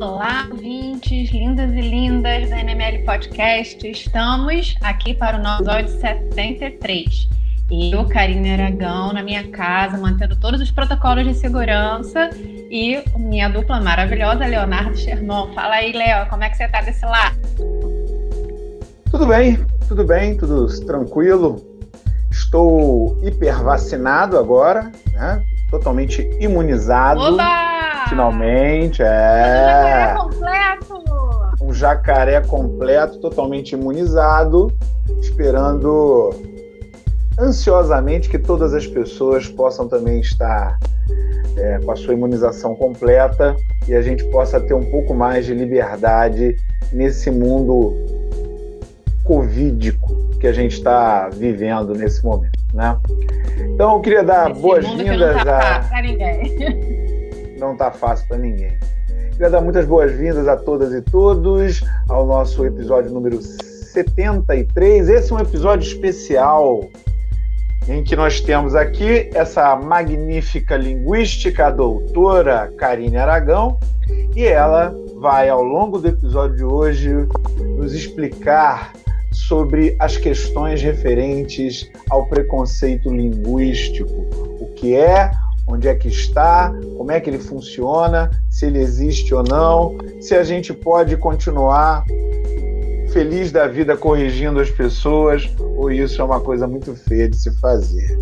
Olá, 0.00 0.46
ouvintes 0.48 1.32
lindas 1.32 1.72
e 1.72 1.80
lindas 1.80 2.50
da 2.50 2.60
NML 2.60 3.04
Podcast. 3.04 3.84
Estamos 3.84 4.76
aqui 4.80 5.12
para 5.12 5.36
o 5.36 5.42
nosso 5.42 5.62
episódio 5.64 6.00
73. 6.00 7.28
Eu, 7.92 8.08
Karine 8.08 8.52
Aragão, 8.52 9.12
na 9.12 9.24
minha 9.24 9.48
casa, 9.48 9.98
mantendo 9.98 10.36
todos 10.36 10.60
os 10.60 10.70
protocolos 10.70 11.24
de 11.24 11.34
segurança 11.34 12.30
e 12.36 13.02
minha 13.18 13.48
dupla 13.48 13.80
maravilhosa, 13.80 14.46
Leonardo 14.46 14.96
Sherman. 14.96 15.52
Fala 15.52 15.74
aí, 15.74 15.92
Léo, 15.92 16.28
como 16.28 16.44
é 16.44 16.48
que 16.50 16.56
você 16.56 16.64
está 16.64 16.80
desse 16.80 17.04
lado? 17.04 17.36
Tudo 19.10 19.26
bem, 19.26 19.58
tudo 19.88 20.04
bem, 20.04 20.36
tudo 20.36 20.68
tranquilo. 20.86 21.56
Estou 22.30 23.18
hiper 23.24 23.64
vacinado 23.64 24.38
agora, 24.38 24.92
né? 25.12 25.42
Totalmente 25.72 26.22
imunizado. 26.40 27.20
Oba! 27.20 27.67
Finalmente, 28.08 29.02
é. 29.02 30.14
Um 30.16 30.32
jacaré 30.32 30.78
completo! 30.78 31.04
Um 31.60 31.72
jacaré 31.72 32.40
completo, 32.40 33.20
totalmente 33.20 33.72
imunizado, 33.72 34.72
esperando 35.20 36.30
ansiosamente 37.38 38.28
que 38.28 38.38
todas 38.38 38.74
as 38.74 38.86
pessoas 38.86 39.46
possam 39.46 39.86
também 39.86 40.20
estar 40.20 40.78
é, 41.56 41.78
com 41.78 41.90
a 41.90 41.96
sua 41.96 42.14
imunização 42.14 42.74
completa 42.74 43.54
e 43.86 43.94
a 43.94 44.02
gente 44.02 44.24
possa 44.30 44.60
ter 44.60 44.74
um 44.74 44.90
pouco 44.90 45.14
mais 45.14 45.46
de 45.46 45.54
liberdade 45.54 46.56
nesse 46.92 47.30
mundo 47.30 47.94
covídico 49.24 50.16
que 50.40 50.46
a 50.46 50.52
gente 50.52 50.72
está 50.72 51.28
vivendo 51.28 51.94
nesse 51.94 52.24
momento, 52.24 52.58
né? 52.72 52.96
Então 53.74 53.94
eu 53.94 54.00
queria 54.00 54.22
dar 54.22 54.52
boas-vindas 54.54 55.44
tá 55.44 55.76
a. 55.76 55.80
Pra 55.80 56.02
ninguém. 56.02 56.96
Não 57.58 57.76
tá 57.76 57.90
fácil 57.90 58.26
para 58.28 58.38
ninguém. 58.38 58.78
Queria 59.32 59.50
dar 59.50 59.60
muitas 59.60 59.84
boas-vindas 59.86 60.46
a 60.48 60.56
todas 60.56 60.92
e 60.92 61.02
todos 61.02 61.82
ao 62.08 62.26
nosso 62.26 62.64
episódio 62.64 63.10
número 63.10 63.40
73. 63.42 65.08
Esse 65.08 65.32
é 65.32 65.36
um 65.36 65.40
episódio 65.40 65.86
especial 65.86 66.80
em 67.88 68.04
que 68.04 68.14
nós 68.14 68.40
temos 68.40 68.74
aqui 68.74 69.30
essa 69.34 69.74
magnífica 69.74 70.76
linguística, 70.76 71.66
a 71.66 71.70
doutora 71.70 72.72
Karine 72.76 73.16
Aragão, 73.16 73.78
e 74.36 74.44
ela 74.44 74.94
vai, 75.20 75.48
ao 75.48 75.62
longo 75.62 75.98
do 75.98 76.08
episódio 76.08 76.56
de 76.56 76.64
hoje, 76.64 77.10
nos 77.76 77.94
explicar 77.94 78.92
sobre 79.32 79.96
as 79.98 80.16
questões 80.16 80.82
referentes 80.82 81.90
ao 82.10 82.26
preconceito 82.26 83.10
linguístico. 83.10 84.12
O 84.60 84.72
que 84.76 84.94
é, 84.94 85.30
onde 85.68 85.86
é 85.86 85.94
que 85.94 86.08
está, 86.08 86.72
como 86.96 87.12
é 87.12 87.20
que 87.20 87.28
ele 87.28 87.38
funciona, 87.38 88.30
se 88.48 88.66
ele 88.66 88.78
existe 88.78 89.34
ou 89.34 89.42
não, 89.42 89.96
se 90.20 90.34
a 90.34 90.42
gente 90.42 90.72
pode 90.72 91.16
continuar 91.16 92.04
feliz 93.12 93.52
da 93.52 93.66
vida 93.66 93.96
corrigindo 93.96 94.60
as 94.60 94.70
pessoas 94.70 95.48
ou 95.76 95.90
isso 95.90 96.20
é 96.20 96.24
uma 96.24 96.40
coisa 96.40 96.66
muito 96.66 96.94
feia 96.94 97.28
de 97.28 97.36
se 97.36 97.54
fazer. 97.60 98.18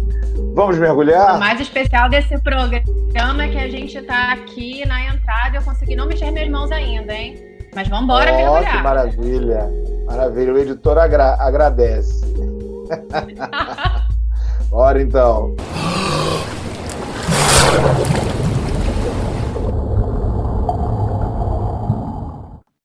Vamos 0.54 0.78
mergulhar? 0.78 1.36
O 1.36 1.40
mais 1.40 1.60
especial 1.60 2.08
desse 2.08 2.38
programa 2.40 3.44
é 3.44 3.48
que 3.48 3.58
a 3.58 3.68
gente 3.68 3.96
está 3.96 4.32
aqui 4.32 4.86
na 4.86 5.14
entrada 5.14 5.56
e 5.56 5.58
eu 5.58 5.62
consegui 5.62 5.96
não 5.96 6.06
mexer 6.06 6.30
minhas 6.30 6.50
mãos 6.50 6.70
ainda, 6.70 7.14
hein? 7.14 7.36
Mas 7.74 7.88
vamos 7.88 8.04
embora 8.04 8.32
oh, 8.32 8.36
mergulhar. 8.36 8.76
Que 8.76 8.82
maravilha! 8.82 9.70
Maravilha, 10.06 10.54
o 10.54 10.58
editor 10.58 10.98
agra 10.98 11.36
agradece. 11.38 12.24
Bora 14.70 15.02
então. 15.02 15.54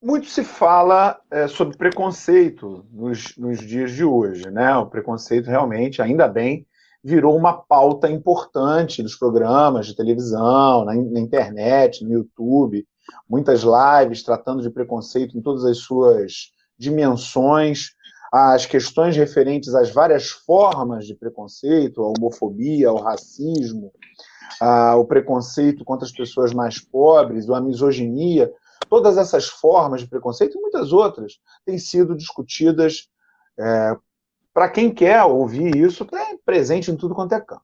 Muito 0.02 0.28
se 0.28 0.44
fala 0.44 1.20
é, 1.32 1.48
sobre 1.48 1.78
preconceito 1.78 2.86
nos, 2.92 3.36
nos 3.38 3.60
dias 3.60 3.92
de 3.92 4.04
hoje, 4.04 4.50
né? 4.50 4.76
O 4.78 4.88
preconceito 4.88 5.48
realmente, 5.48 6.02
ainda 6.02 6.28
bem, 6.28 6.66
virou 7.04 7.36
uma 7.36 7.54
pauta 7.54 8.10
importante 8.10 9.02
nos 9.02 9.16
programas 9.16 9.88
de 9.88 9.96
televisão, 9.96 10.86
na, 10.86 10.94
na, 10.94 11.20
internet, 11.20 12.04
no 12.04 12.12
YouTube, 12.14 12.86
muitas 13.28 13.64
lives 13.64 14.24
tratando 14.24 14.62
de 14.62 14.70
preconceito 14.70 15.38
em 15.38 15.42
todas 15.42 15.66
as 15.66 15.80
suas 15.80 16.52
dimensões, 16.78 17.92
as 18.32 18.66
questões 18.66 19.16
referentes 19.16 19.74
às 19.74 19.92
várias 19.92 20.30
formas 20.30 21.06
de 21.06 21.16
preconceito, 21.16 22.02
a 22.02 22.08
homofobia, 22.08 22.90
ao 22.90 22.98
racismo, 22.98 23.92
o 24.98 25.06
preconceito 25.06 25.84
contra 25.84 26.06
as 26.06 26.12
pessoas 26.12 26.54
mais 26.54 26.80
pobres, 26.80 27.50
a 27.50 27.62
misoginia, 27.62 28.52
todas 28.90 29.18
essas 29.18 29.48
formas 29.48 30.02
de 30.02 30.08
preconceito 30.08 30.58
e 30.58 30.62
muitas 30.62 30.92
outras 30.92 31.40
têm 31.66 31.78
sido 31.78 32.16
discutidas 32.16 33.08
é, 33.60 33.96
para 34.54 34.70
quem 34.70 34.94
quer 34.94 35.24
ouvir 35.24 35.76
isso, 35.76 36.06
é 36.14 36.38
presente 36.46 36.92
em 36.92 36.98
tudo 36.98 37.16
quanto 37.16 37.34
é 37.34 37.40
campo. 37.40 37.64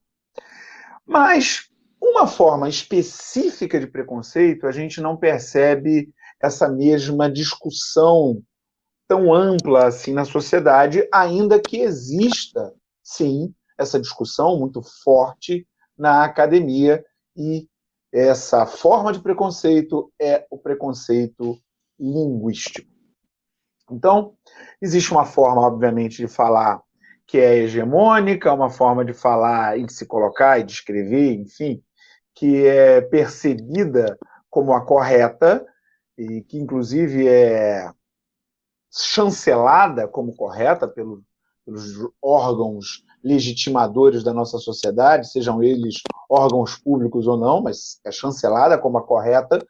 Mas 1.05 1.69
uma 2.01 2.27
forma 2.27 2.69
específica 2.69 3.79
de 3.79 3.87
preconceito, 3.87 4.67
a 4.67 4.71
gente 4.71 5.01
não 5.01 5.17
percebe 5.17 6.09
essa 6.39 6.69
mesma 6.69 7.29
discussão 7.29 8.41
tão 9.07 9.33
ampla 9.33 9.87
assim 9.87 10.13
na 10.13 10.25
sociedade, 10.25 11.07
ainda 11.11 11.59
que 11.59 11.77
exista, 11.77 12.73
sim, 13.01 13.53
essa 13.77 13.99
discussão 13.99 14.59
muito 14.59 14.81
forte 15.03 15.67
na 15.97 16.23
academia 16.23 17.03
e 17.35 17.67
essa 18.11 18.65
forma 18.65 19.11
de 19.11 19.19
preconceito 19.19 20.11
é 20.19 20.45
o 20.49 20.57
preconceito 20.57 21.57
linguístico. 21.99 22.89
Então, 23.89 24.35
existe 24.81 25.11
uma 25.11 25.25
forma, 25.25 25.61
obviamente, 25.61 26.17
de 26.17 26.27
falar 26.27 26.81
que 27.25 27.37
é 27.37 27.57
hegemônica, 27.57 28.53
uma 28.53 28.69
forma 28.69 29.03
de 29.03 29.13
falar 29.13 29.77
e 29.77 29.85
de 29.85 29.93
se 29.93 30.05
colocar 30.05 30.59
e 30.59 30.63
de 30.63 30.71
escrever, 30.71 31.33
enfim, 31.33 31.83
que 32.33 32.65
é 32.65 33.01
percebida 33.01 34.17
como 34.49 34.73
a 34.73 34.85
correta 34.85 35.65
e 36.17 36.41
que, 36.41 36.57
inclusive, 36.57 37.27
é 37.27 37.91
chancelada 38.91 40.07
como 40.07 40.35
correta 40.35 40.87
pelo, 40.87 41.21
pelos 41.65 42.09
órgãos 42.21 43.03
legitimadores 43.23 44.23
da 44.23 44.33
nossa 44.33 44.57
sociedade, 44.57 45.31
sejam 45.31 45.61
eles 45.61 46.01
órgãos 46.29 46.77
públicos 46.77 47.27
ou 47.27 47.37
não, 47.37 47.61
mas 47.61 47.99
é 48.05 48.11
chancelada 48.11 48.77
como 48.77 48.97
a 48.97 49.03
correta, 49.03 49.65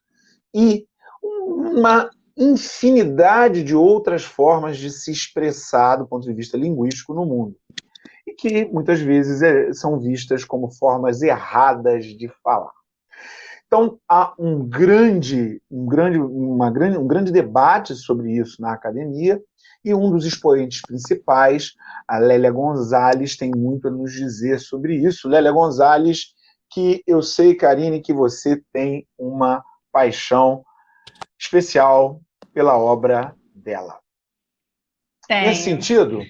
e 0.53 0.85
uma 1.21 2.09
infinidade 2.37 3.63
de 3.63 3.75
outras 3.75 4.23
formas 4.23 4.77
de 4.77 4.91
se 4.91 5.11
expressar 5.11 5.95
do 5.97 6.07
ponto 6.07 6.27
de 6.27 6.33
vista 6.33 6.57
linguístico 6.57 7.13
no 7.13 7.25
mundo. 7.25 7.55
E 8.25 8.33
que 8.33 8.65
muitas 8.65 8.99
vezes 8.99 9.41
é, 9.41 9.73
são 9.73 9.99
vistas 9.99 10.43
como 10.43 10.69
formas 10.69 11.21
erradas 11.21 12.05
de 12.05 12.29
falar. 12.43 12.76
Então, 13.67 13.99
há 14.07 14.33
um 14.39 14.65
grande, 14.67 15.61
um 15.69 15.85
grande, 15.85 16.17
uma 16.17 16.71
grande, 16.71 16.97
um 16.97 17.05
grande 17.05 17.31
debate 17.31 17.95
sobre 17.95 18.31
isso 18.31 18.61
na 18.61 18.71
academia, 18.71 19.41
e 19.83 19.93
um 19.93 20.09
dos 20.09 20.25
expoentes 20.25 20.81
principais, 20.81 21.73
a 22.07 22.17
Lélia 22.17 22.51
Gonzalez, 22.51 23.35
tem 23.35 23.51
muito 23.51 23.87
a 23.87 23.91
nos 23.91 24.13
dizer 24.13 24.59
sobre 24.59 24.95
isso. 24.95 25.27
Lélia 25.27 25.51
Gonzalez, 25.51 26.33
que 26.71 27.03
eu 27.05 27.21
sei, 27.21 27.55
Karine, 27.55 28.01
que 28.01 28.13
você 28.13 28.61
tem 28.71 29.05
uma 29.17 29.63
paixão 29.91 30.63
especial 31.39 32.21
pela 32.53 32.77
obra 32.77 33.35
dela. 33.53 33.99
Tenho. 35.27 35.47
Nesse 35.47 35.63
sentido, 35.63 36.21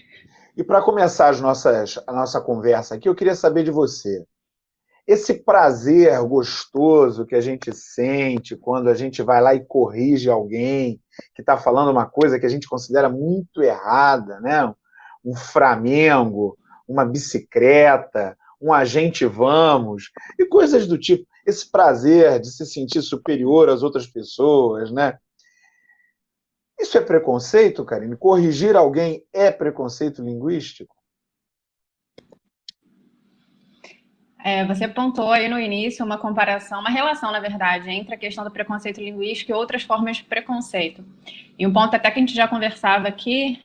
e 0.55 0.63
para 0.63 0.81
começar 0.81 1.29
as 1.29 1.39
nossas, 1.39 1.99
a 2.07 2.11
nossa 2.11 2.41
conversa 2.41 2.95
aqui, 2.95 3.07
eu 3.07 3.15
queria 3.15 3.35
saber 3.35 3.63
de 3.63 3.69
você 3.69 4.25
esse 5.07 5.35
prazer 5.35 6.21
gostoso 6.23 7.25
que 7.25 7.35
a 7.35 7.39
gente 7.39 7.73
sente 7.73 8.57
quando 8.57 8.89
a 8.89 8.93
gente 8.93 9.23
vai 9.23 9.41
lá 9.41 9.55
e 9.55 9.65
corrige 9.65 10.29
alguém 10.29 11.01
que 11.33 11.41
está 11.41 11.57
falando 11.57 11.89
uma 11.89 12.05
coisa 12.05 12.37
que 12.37 12.45
a 12.45 12.49
gente 12.49 12.67
considera 12.67 13.07
muito 13.07 13.63
errada, 13.63 14.41
né? 14.41 14.73
Um 15.23 15.33
Flamengo, 15.33 16.57
uma 16.85 17.05
bicicleta, 17.05 18.37
um 18.61 18.73
agente 18.73 19.25
vamos, 19.25 20.11
e 20.37 20.45
coisas 20.45 20.85
do 20.85 20.97
tipo. 20.97 21.25
Esse 21.45 21.71
prazer 21.71 22.41
de 22.41 22.51
se 22.51 22.65
sentir 22.65 23.01
superior 23.01 23.69
às 23.69 23.83
outras 23.83 24.05
pessoas, 24.05 24.91
né? 24.91 25.17
Isso 26.77 26.97
é 26.97 27.01
preconceito, 27.01 27.85
Karine? 27.85 28.17
Corrigir 28.17 28.75
alguém 28.75 29.25
é 29.31 29.49
preconceito 29.49 30.21
linguístico? 30.21 30.96
É, 34.47 34.63
você 34.63 34.85
apontou 34.85 35.29
aí 35.29 35.49
no 35.49 35.59
início 35.59 36.05
uma 36.05 36.17
comparação, 36.17 36.79
uma 36.79 36.89
relação, 36.89 37.33
na 37.33 37.39
verdade, 37.41 37.89
entre 37.89 38.15
a 38.15 38.17
questão 38.17 38.45
do 38.45 38.49
preconceito 38.49 39.01
linguístico 39.01 39.51
e 39.51 39.53
outras 39.53 39.83
formas 39.83 40.15
de 40.15 40.23
preconceito. 40.23 41.03
E 41.59 41.67
um 41.67 41.73
ponto 41.73 41.93
até 41.93 42.09
que 42.09 42.17
a 42.17 42.21
gente 42.21 42.33
já 42.33 42.47
conversava 42.47 43.09
aqui 43.09 43.59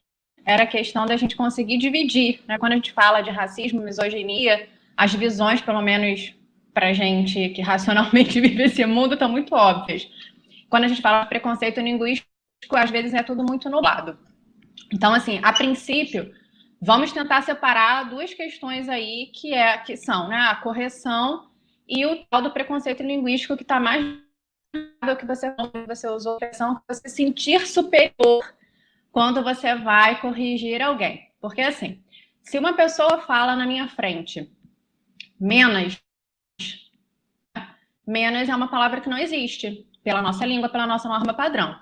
era 0.44 0.64
a 0.64 0.66
questão 0.66 1.06
da 1.06 1.16
gente 1.16 1.36
conseguir 1.36 1.78
dividir. 1.78 2.40
Né? 2.48 2.58
Quando 2.58 2.72
a 2.72 2.74
gente 2.74 2.90
fala 2.90 3.20
de 3.20 3.30
racismo, 3.30 3.80
misoginia, 3.80 4.68
as 4.96 5.12
divisões, 5.12 5.60
pelo 5.60 5.80
menos 5.80 6.34
para 6.74 6.92
gente 6.92 7.50
que 7.50 7.62
racionalmente 7.62 8.40
vive 8.42 8.64
esse 8.64 8.84
mundo, 8.84 9.12
estão 9.12 9.28
muito 9.28 9.54
óbvias. 9.54 10.08
quando 10.68 10.82
a 10.82 10.88
gente 10.88 11.00
fala 11.00 11.22
de 11.22 11.28
preconceito 11.28 11.80
linguístico, 11.80 12.26
às 12.72 12.90
vezes 12.90 13.14
é 13.14 13.22
tudo 13.22 13.44
muito 13.44 13.70
nublado. 13.70 14.18
Então, 14.92 15.14
assim, 15.14 15.38
a 15.44 15.52
princípio, 15.52 16.34
vamos 16.82 17.12
tentar 17.12 17.42
separar 17.42 18.10
duas 18.10 18.34
questões 18.34 18.88
aí 18.88 19.30
que 19.32 19.54
é 19.54 19.78
que 19.78 19.96
são, 19.96 20.26
né, 20.26 20.36
a 20.36 20.56
correção 20.56 21.48
e 21.88 22.04
o 22.04 22.24
tal 22.24 22.42
do 22.42 22.50
preconceito 22.50 23.04
linguístico 23.04 23.56
que 23.56 23.62
está 23.62 23.78
mais 23.78 24.04
do 24.74 25.16
que 25.16 25.24
você 25.24 25.54
você 25.86 26.08
usou 26.08 26.32
a 26.32 26.34
expressão 26.36 26.82
você 26.88 27.08
sentir 27.08 27.66
superior 27.68 28.42
quando 29.12 29.44
você 29.44 29.76
vai 29.76 30.20
corrigir 30.20 30.82
alguém. 30.82 31.30
Porque 31.40 31.60
assim, 31.60 32.02
se 32.42 32.58
uma 32.58 32.72
pessoa 32.72 33.20
fala 33.20 33.54
na 33.54 33.66
minha 33.66 33.86
frente 33.86 34.50
menos, 35.38 36.02
menos 38.04 38.48
é 38.48 38.56
uma 38.56 38.68
palavra 38.68 39.00
que 39.00 39.08
não 39.08 39.18
existe 39.18 39.86
pela 40.02 40.20
nossa 40.20 40.44
língua, 40.44 40.68
pela 40.68 40.86
nossa 40.86 41.08
norma 41.08 41.32
padrão. 41.32 41.78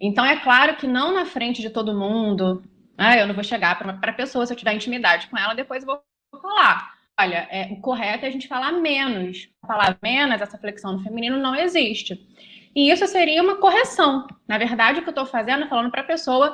Então 0.00 0.24
é 0.24 0.40
claro 0.40 0.76
que 0.76 0.88
não 0.88 1.12
na 1.12 1.26
frente 1.26 1.60
de 1.60 1.70
todo 1.70 1.96
mundo, 1.96 2.64
né, 3.00 3.22
eu 3.22 3.26
não 3.26 3.34
vou 3.34 3.42
chegar 3.42 3.78
para 3.78 4.10
a 4.10 4.14
pessoa 4.14 4.44
se 4.44 4.52
eu 4.52 4.56
tiver 4.56 4.74
intimidade 4.74 5.26
com 5.28 5.38
ela, 5.38 5.54
depois 5.54 5.82
eu 5.82 5.86
vou 5.86 6.40
falar. 6.42 6.94
Olha, 7.18 7.48
é, 7.50 7.68
o 7.72 7.80
correto 7.80 8.26
é 8.26 8.28
a 8.28 8.30
gente 8.30 8.46
falar 8.46 8.72
menos. 8.72 9.48
A 9.62 9.66
palavra 9.66 9.98
menos, 10.02 10.40
essa 10.40 10.58
flexão 10.58 10.92
no 10.92 11.02
feminino 11.02 11.38
não 11.38 11.54
existe. 11.54 12.20
E 12.76 12.90
isso 12.90 13.06
seria 13.06 13.42
uma 13.42 13.56
correção. 13.56 14.26
Na 14.46 14.58
verdade, 14.58 15.00
o 15.00 15.02
que 15.02 15.08
eu 15.08 15.12
estou 15.12 15.26
fazendo 15.26 15.64
é 15.64 15.68
falando 15.68 15.90
para 15.90 16.02
a 16.02 16.04
pessoa 16.04 16.52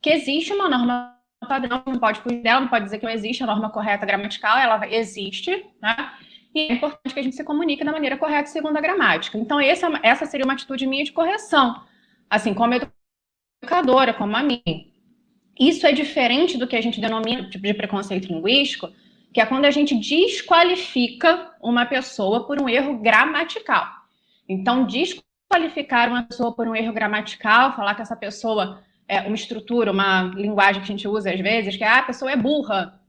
que 0.00 0.10
existe 0.10 0.52
uma 0.52 0.68
norma 0.68 1.14
padrão, 1.48 1.82
não 1.86 1.98
pode 1.98 2.20
fugir 2.20 2.42
dela, 2.42 2.60
não 2.60 2.68
pode 2.68 2.84
dizer 2.84 2.98
que 2.98 3.04
não 3.04 3.12
existe 3.12 3.42
a 3.42 3.46
norma 3.46 3.70
correta 3.70 4.06
gramatical, 4.06 4.58
ela 4.58 4.88
existe, 4.88 5.66
né? 5.80 6.12
E 6.54 6.60
é 6.60 6.72
importante 6.74 7.12
que 7.12 7.20
a 7.20 7.22
gente 7.22 7.36
se 7.36 7.44
comunique 7.44 7.84
da 7.84 7.92
maneira 7.92 8.16
correta 8.16 8.48
segundo 8.48 8.76
a 8.76 8.80
gramática. 8.80 9.36
Então, 9.36 9.60
essa, 9.60 9.86
é 9.86 10.00
essa 10.02 10.26
seria 10.26 10.44
uma 10.44 10.54
atitude 10.54 10.86
minha 10.86 11.04
de 11.04 11.12
correção. 11.12 11.82
Assim, 12.30 12.54
como 12.54 12.74
educadora, 13.62 14.14
como 14.14 14.36
a 14.36 14.42
mim. 14.42 14.87
Isso 15.58 15.86
é 15.86 15.92
diferente 15.92 16.56
do 16.56 16.66
que 16.66 16.76
a 16.76 16.80
gente 16.80 17.00
denomina 17.00 17.48
tipo 17.48 17.66
de 17.66 17.74
preconceito 17.74 18.28
linguístico, 18.28 18.90
que 19.32 19.40
é 19.40 19.46
quando 19.46 19.64
a 19.64 19.70
gente 19.70 19.94
desqualifica 19.94 21.52
uma 21.60 21.84
pessoa 21.84 22.46
por 22.46 22.60
um 22.60 22.68
erro 22.68 22.98
gramatical. 22.98 23.86
Então, 24.48 24.86
desqualificar 24.86 26.08
uma 26.08 26.22
pessoa 26.22 26.52
por 26.54 26.66
um 26.66 26.74
erro 26.74 26.92
gramatical, 26.92 27.74
falar 27.74 27.94
que 27.94 28.02
essa 28.02 28.16
pessoa 28.16 28.82
é 29.06 29.20
uma 29.22 29.34
estrutura, 29.34 29.90
uma 29.90 30.22
linguagem 30.34 30.82
que 30.82 30.86
a 30.86 30.96
gente 30.96 31.08
usa 31.08 31.32
às 31.32 31.40
vezes, 31.40 31.76
que 31.76 31.84
é, 31.84 31.88
ah, 31.88 31.98
a 31.98 32.02
pessoa 32.02 32.30
é 32.30 32.36
burra, 32.36 33.00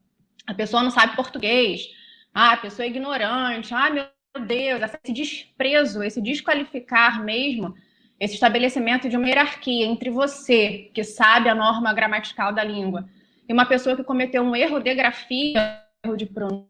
a 0.47 0.53
pessoa 0.53 0.81
não 0.81 0.89
sabe 0.89 1.15
português, 1.15 1.87
ah, 2.33 2.53
a 2.53 2.57
pessoa 2.57 2.85
é 2.85 2.89
ignorante, 2.89 3.73
ah, 3.73 3.89
meu 3.89 4.05
Deus, 4.45 4.81
esse 4.81 5.13
desprezo, 5.13 6.01
esse 6.01 6.21
desqualificar 6.21 7.23
mesmo, 7.23 7.75
esse 8.19 8.33
estabelecimento 8.33 9.07
de 9.07 9.15
uma 9.15 9.27
hierarquia 9.27 9.85
entre 9.85 10.09
você, 10.09 10.89
que 10.93 11.03
sabe 11.03 11.49
a 11.49 11.55
norma 11.55 11.93
gramatical 11.93 12.53
da 12.53 12.63
língua, 12.63 13.07
e 13.47 13.53
uma 13.53 13.65
pessoa 13.65 13.95
que 13.95 14.03
cometeu 14.03 14.43
um 14.43 14.55
erro 14.55 14.79
de 14.79 14.93
grafia, 14.93 15.81
erro 16.03 16.17
de 16.17 16.25
pronúncia, 16.25 16.69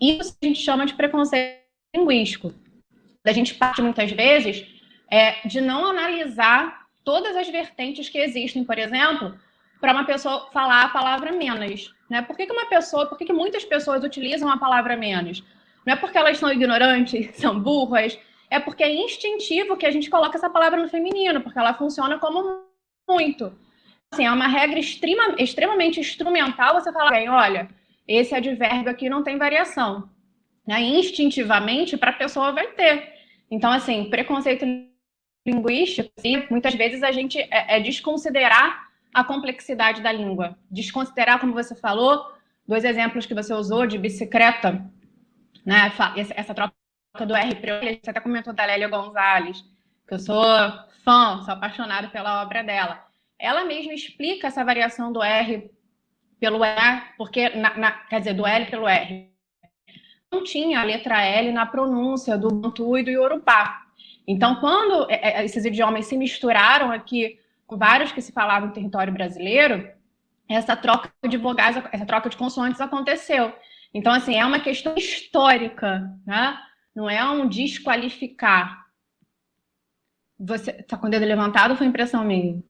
isso 0.00 0.36
a 0.42 0.46
gente 0.46 0.60
chama 0.60 0.86
de 0.86 0.94
preconceito 0.94 1.60
linguístico. 1.94 2.54
A 3.24 3.32
gente 3.32 3.54
parte 3.54 3.82
muitas 3.82 4.10
vezes 4.10 4.66
é, 5.10 5.46
de 5.46 5.60
não 5.60 5.86
analisar 5.86 6.86
todas 7.04 7.36
as 7.36 7.48
vertentes 7.48 8.08
que 8.08 8.18
existem, 8.18 8.64
por 8.64 8.78
exemplo, 8.78 9.38
para 9.80 9.92
uma 9.92 10.04
pessoa 10.04 10.50
falar 10.52 10.84
a 10.84 10.88
palavra 10.88 11.32
menos. 11.32 11.94
Né? 12.08 12.22
Por 12.22 12.36
que, 12.36 12.46
que 12.46 12.52
uma 12.52 12.66
pessoa, 12.66 13.06
por 13.06 13.18
que, 13.18 13.24
que 13.24 13.32
muitas 13.32 13.64
pessoas 13.64 14.02
utilizam 14.02 14.48
a 14.48 14.58
palavra 14.58 14.96
menos? 14.96 15.42
Não 15.84 15.94
é 15.94 15.96
porque 15.96 16.18
elas 16.18 16.38
são 16.38 16.52
ignorantes, 16.52 17.36
são 17.36 17.58
burras, 17.58 18.18
é 18.50 18.58
porque 18.58 18.82
é 18.82 18.92
instintivo 18.92 19.76
que 19.76 19.86
a 19.86 19.90
gente 19.90 20.10
coloca 20.10 20.36
essa 20.36 20.50
palavra 20.50 20.82
no 20.82 20.88
feminino, 20.88 21.40
porque 21.40 21.58
ela 21.58 21.72
funciona 21.72 22.18
como 22.18 22.64
muito. 23.08 23.56
Assim, 24.12 24.26
é 24.26 24.30
uma 24.30 24.48
regra 24.48 24.78
extrema, 24.78 25.36
extremamente 25.38 26.00
instrumental 26.00 26.74
você 26.74 26.92
falar 26.92 27.12
bem, 27.12 27.28
olha, 27.28 27.68
esse 28.08 28.34
advérbio 28.34 28.90
aqui 28.90 29.08
não 29.08 29.22
tem 29.22 29.38
variação. 29.38 30.10
Né? 30.66 30.80
Instintivamente, 30.80 31.96
para 31.96 32.10
a 32.10 32.14
pessoa 32.14 32.50
vai 32.50 32.66
ter. 32.72 33.14
Então, 33.48 33.70
assim, 33.70 34.10
preconceito 34.10 34.66
linguístico, 35.46 36.10
assim, 36.18 36.44
muitas 36.50 36.74
vezes 36.74 37.04
a 37.04 37.12
gente 37.12 37.38
é, 37.38 37.76
é 37.76 37.80
desconsiderar 37.80 38.88
a 39.14 39.22
complexidade 39.22 40.02
da 40.02 40.10
língua. 40.10 40.58
Desconsiderar, 40.68 41.38
como 41.38 41.52
você 41.52 41.76
falou, 41.76 42.32
dois 42.66 42.84
exemplos 42.84 43.26
que 43.26 43.34
você 43.34 43.54
usou 43.54 43.86
de 43.86 43.96
bicicleta, 43.96 44.84
né? 45.64 45.92
Essa 46.34 46.54
troca 46.54 46.79
do 47.26 47.34
R 47.34 47.54
para 47.56 47.80
você 47.80 48.00
até 48.06 48.20
comentou 48.20 48.52
da 48.52 48.64
Lélia 48.64 48.88
Gonzalez, 48.88 49.62
que 50.06 50.14
eu 50.14 50.18
sou 50.18 50.44
fã, 51.04 51.42
sou 51.42 51.54
apaixonada 51.54 52.08
pela 52.08 52.42
obra 52.42 52.62
dela. 52.62 53.04
Ela 53.38 53.64
mesma 53.64 53.92
explica 53.92 54.46
essa 54.46 54.64
variação 54.64 55.12
do 55.12 55.22
R 55.22 55.70
pelo 56.38 56.64
E, 56.64 57.02
porque, 57.16 57.50
na, 57.50 57.76
na, 57.76 57.90
quer 57.90 58.20
dizer, 58.20 58.34
do 58.34 58.46
L 58.46 58.66
pelo 58.66 58.88
R. 58.88 59.30
Não 60.32 60.44
tinha 60.44 60.80
a 60.80 60.84
letra 60.84 61.20
L 61.22 61.52
na 61.52 61.66
pronúncia 61.66 62.38
do 62.38 62.48
Bantu 62.48 62.96
e 62.96 63.02
do 63.02 63.10
Yorubá. 63.10 63.82
Então, 64.26 64.56
quando 64.56 65.10
é, 65.10 65.40
é, 65.40 65.44
esses 65.44 65.64
idiomas 65.64 66.06
se 66.06 66.16
misturaram 66.16 66.92
aqui 66.92 67.38
com 67.66 67.76
vários 67.76 68.12
que 68.12 68.22
se 68.22 68.32
falavam 68.32 68.68
no 68.68 68.74
território 68.74 69.12
brasileiro, 69.12 69.90
essa 70.48 70.76
troca 70.76 71.10
de 71.28 71.36
vogais, 71.36 71.76
essa 71.92 72.06
troca 72.06 72.28
de 72.28 72.36
consoantes 72.36 72.80
aconteceu. 72.80 73.52
Então, 73.92 74.12
assim, 74.12 74.36
é 74.36 74.44
uma 74.44 74.60
questão 74.60 74.94
histórica, 74.96 76.08
né? 76.24 76.56
Não 77.00 77.08
é 77.08 77.24
um 77.24 77.48
desqualificar. 77.48 78.84
Você 80.38 80.72
está 80.72 80.98
com 80.98 81.06
o 81.06 81.10
dedo 81.10 81.24
levantado 81.24 81.70
ou 81.70 81.76
foi 81.78 81.86
impressão 81.86 82.22
minha? 82.22 82.62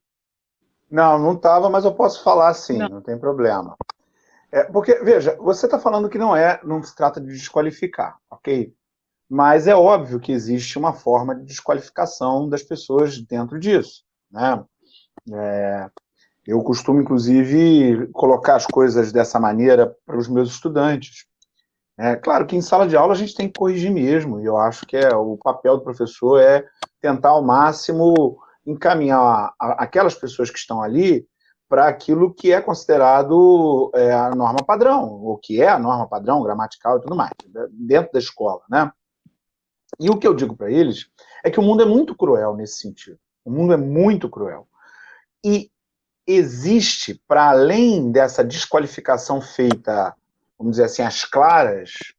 Não, 0.89 1.19
não 1.19 1.33
estava, 1.33 1.69
mas 1.69 1.83
eu 1.83 1.93
posso 1.93 2.23
falar 2.23 2.53
sim, 2.53 2.77
não, 2.77 2.87
não 2.87 3.01
tem 3.01 3.19
problema. 3.19 3.75
É, 4.49 4.63
porque, 4.63 4.95
veja, 5.03 5.35
você 5.35 5.65
está 5.65 5.77
falando 5.77 6.07
que 6.07 6.17
não 6.17 6.33
é, 6.33 6.61
não 6.63 6.81
se 6.81 6.95
trata 6.95 7.19
de 7.19 7.27
desqualificar, 7.27 8.17
ok? 8.29 8.73
mas 9.29 9.67
é 9.67 9.75
óbvio 9.75 10.19
que 10.19 10.31
existe 10.31 10.77
uma 10.77 10.93
forma 10.93 11.35
de 11.35 11.43
desqualificação 11.43 12.47
das 12.47 12.63
pessoas 12.63 13.17
dentro 13.17 13.59
disso. 13.59 14.03
Né? 14.31 14.63
É, 15.33 15.89
eu 16.47 16.61
costumo, 16.63 17.01
inclusive, 17.01 18.07
colocar 18.13 18.55
as 18.55 18.65
coisas 18.65 19.11
dessa 19.11 19.39
maneira 19.39 19.93
para 20.05 20.17
os 20.17 20.27
meus 20.29 20.51
estudantes. 20.51 21.25
É 22.03 22.15
claro 22.15 22.47
que 22.47 22.55
em 22.55 22.61
sala 22.61 22.87
de 22.87 22.97
aula 22.97 23.13
a 23.13 23.15
gente 23.15 23.35
tem 23.35 23.47
que 23.47 23.59
corrigir 23.59 23.91
mesmo, 23.91 24.41
e 24.41 24.45
eu 24.45 24.57
acho 24.57 24.87
que 24.87 24.97
é 24.97 25.15
o 25.15 25.37
papel 25.37 25.77
do 25.77 25.83
professor 25.83 26.41
é 26.41 26.65
tentar 26.99 27.29
ao 27.29 27.43
máximo 27.43 28.39
encaminhar 28.65 29.53
aquelas 29.59 30.15
pessoas 30.15 30.49
que 30.49 30.57
estão 30.57 30.81
ali 30.81 31.27
para 31.69 31.87
aquilo 31.87 32.33
que 32.33 32.51
é 32.51 32.59
considerado 32.59 33.91
é, 33.93 34.11
a 34.11 34.31
norma 34.31 34.65
padrão, 34.65 35.03
o 35.23 35.37
que 35.37 35.61
é 35.61 35.69
a 35.69 35.77
norma 35.77 36.07
padrão 36.07 36.41
gramatical 36.41 36.97
e 36.97 37.01
tudo 37.01 37.15
mais, 37.15 37.33
dentro 37.69 38.11
da 38.11 38.19
escola, 38.19 38.61
né? 38.67 38.91
E 39.99 40.09
o 40.09 40.17
que 40.17 40.25
eu 40.25 40.33
digo 40.33 40.57
para 40.57 40.71
eles 40.71 41.05
é 41.43 41.51
que 41.51 41.59
o 41.59 41.63
mundo 41.63 41.83
é 41.83 41.85
muito 41.85 42.15
cruel 42.15 42.55
nesse 42.55 42.79
sentido. 42.79 43.19
O 43.45 43.51
mundo 43.51 43.73
é 43.73 43.77
muito 43.77 44.27
cruel. 44.27 44.67
E 45.45 45.69
existe, 46.25 47.21
para 47.27 47.51
além 47.51 48.11
dessa 48.11 48.43
desqualificação 48.43 49.39
feita, 49.39 50.15
vamos 50.61 50.73
dizer 50.73 50.83
assim, 50.83 51.01
às 51.01 51.25
claras, 51.25 52.13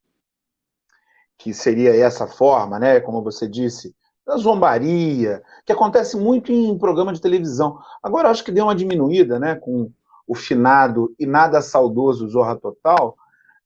que 1.38 1.54
seria 1.54 1.94
essa 1.94 2.26
forma, 2.26 2.76
né, 2.78 3.00
como 3.00 3.22
você 3.22 3.48
disse, 3.48 3.94
da 4.26 4.36
zombaria, 4.36 5.42
que 5.64 5.72
acontece 5.72 6.16
muito 6.16 6.50
em 6.50 6.76
programa 6.76 7.12
de 7.12 7.20
televisão. 7.20 7.78
Agora 8.02 8.28
acho 8.28 8.44
que 8.44 8.50
deu 8.50 8.64
uma 8.64 8.74
diminuída, 8.74 9.38
né, 9.38 9.54
com 9.54 9.92
o 10.26 10.34
finado 10.34 11.14
e 11.18 11.24
nada 11.24 11.62
saudoso 11.62 12.28
Zorra 12.28 12.56
Total, 12.56 13.16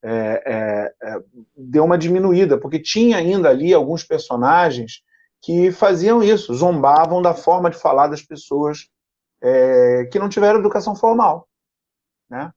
é, 0.03 0.43
é, 0.47 0.95
é, 1.03 1.21
deu 1.57 1.85
uma 1.85 1.97
diminuída, 1.97 2.59
porque 2.59 2.79
tinha 2.79 3.17
ainda 3.17 3.49
ali 3.49 3.73
alguns 3.73 4.05
personagens 4.05 5.03
que 5.41 5.73
faziam 5.73 6.23
isso, 6.23 6.55
zombavam 6.55 7.23
da 7.23 7.33
forma 7.33 7.71
de 7.71 7.79
falar 7.79 8.09
das 8.09 8.23
pessoas 8.23 8.89
é, 9.41 10.05
que 10.13 10.19
não 10.19 10.29
tiveram 10.29 10.61
educação 10.61 10.95
formal. 10.95 11.49
Né? 12.29 12.53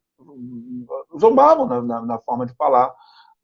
Zombavam 1.20 1.66
na, 1.66 1.82
na, 1.82 2.02
na 2.02 2.20
forma 2.20 2.46
de 2.46 2.54
falar. 2.54 2.94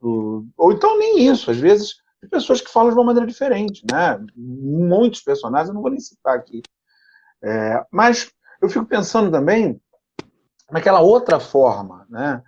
Ou 0.01 0.71
então 0.71 0.97
nem 0.97 1.27
isso, 1.27 1.49
às 1.49 1.57
vezes, 1.57 1.95
de 2.21 2.29
pessoas 2.29 2.61
que 2.61 2.71
falam 2.71 2.89
de 2.89 2.95
uma 2.95 3.05
maneira 3.05 3.27
diferente. 3.27 3.83
Né? 3.89 4.19
Muitos 4.35 5.21
personagens, 5.21 5.69
eu 5.69 5.73
não 5.73 5.81
vou 5.81 5.91
nem 5.91 5.99
citar 5.99 6.35
aqui. 6.35 6.61
É, 7.43 7.85
mas 7.91 8.31
eu 8.61 8.69
fico 8.69 8.85
pensando 8.85 9.31
também 9.31 9.79
naquela 10.71 11.01
outra 11.01 11.39
forma, 11.39 12.05
né? 12.09 12.41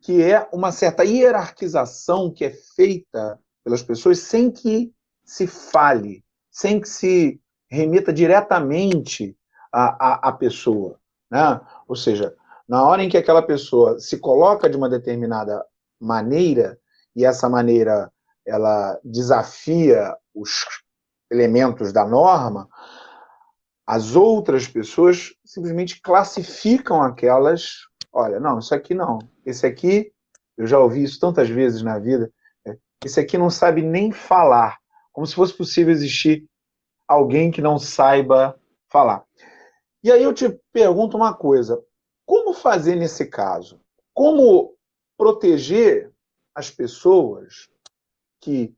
que 0.00 0.22
é 0.22 0.48
uma 0.52 0.70
certa 0.70 1.04
hierarquização 1.04 2.32
que 2.32 2.44
é 2.44 2.50
feita 2.50 3.38
pelas 3.64 3.82
pessoas 3.82 4.20
sem 4.20 4.50
que 4.50 4.92
se 5.24 5.46
fale, 5.46 6.24
sem 6.50 6.80
que 6.80 6.88
se 6.88 7.40
remita 7.70 8.12
diretamente 8.12 9.36
à, 9.72 10.28
à 10.28 10.32
pessoa. 10.32 10.98
Né? 11.30 11.60
Ou 11.86 11.96
seja, 11.96 12.34
na 12.68 12.84
hora 12.84 13.02
em 13.02 13.08
que 13.08 13.16
aquela 13.16 13.42
pessoa 13.42 13.98
se 13.98 14.18
coloca 14.18 14.68
de 14.68 14.76
uma 14.76 14.88
determinada 14.88 15.64
maneira, 15.98 16.78
e 17.16 17.24
essa 17.24 17.48
maneira 17.48 18.12
ela 18.46 18.98
desafia 19.02 20.14
os 20.34 20.64
elementos 21.30 21.92
da 21.92 22.06
norma, 22.06 22.68
as 23.86 24.14
outras 24.14 24.68
pessoas 24.68 25.32
simplesmente 25.44 26.00
classificam 26.02 27.02
aquelas. 27.02 27.86
Olha, 28.12 28.38
não, 28.38 28.58
isso 28.58 28.74
aqui 28.74 28.94
não. 28.94 29.18
Esse 29.46 29.66
aqui, 29.66 30.12
eu 30.58 30.66
já 30.66 30.78
ouvi 30.78 31.02
isso 31.02 31.18
tantas 31.18 31.48
vezes 31.48 31.82
na 31.82 31.98
vida. 31.98 32.30
É, 32.66 32.76
esse 33.02 33.18
aqui 33.18 33.38
não 33.38 33.48
sabe 33.48 33.80
nem 33.80 34.12
falar. 34.12 34.78
Como 35.10 35.26
se 35.26 35.34
fosse 35.34 35.54
possível 35.54 35.90
existir 35.90 36.44
alguém 37.06 37.50
que 37.50 37.62
não 37.62 37.78
saiba 37.78 38.60
falar. 38.90 39.24
E 40.04 40.12
aí 40.12 40.22
eu 40.22 40.34
te 40.34 40.48
pergunto 40.70 41.16
uma 41.16 41.32
coisa: 41.32 41.82
como 42.28 42.52
fazer 42.52 42.94
nesse 42.94 43.24
caso? 43.24 43.80
Como 44.12 44.74
proteger 45.16 46.12
as 46.54 46.70
pessoas 46.70 47.70
que 48.38 48.74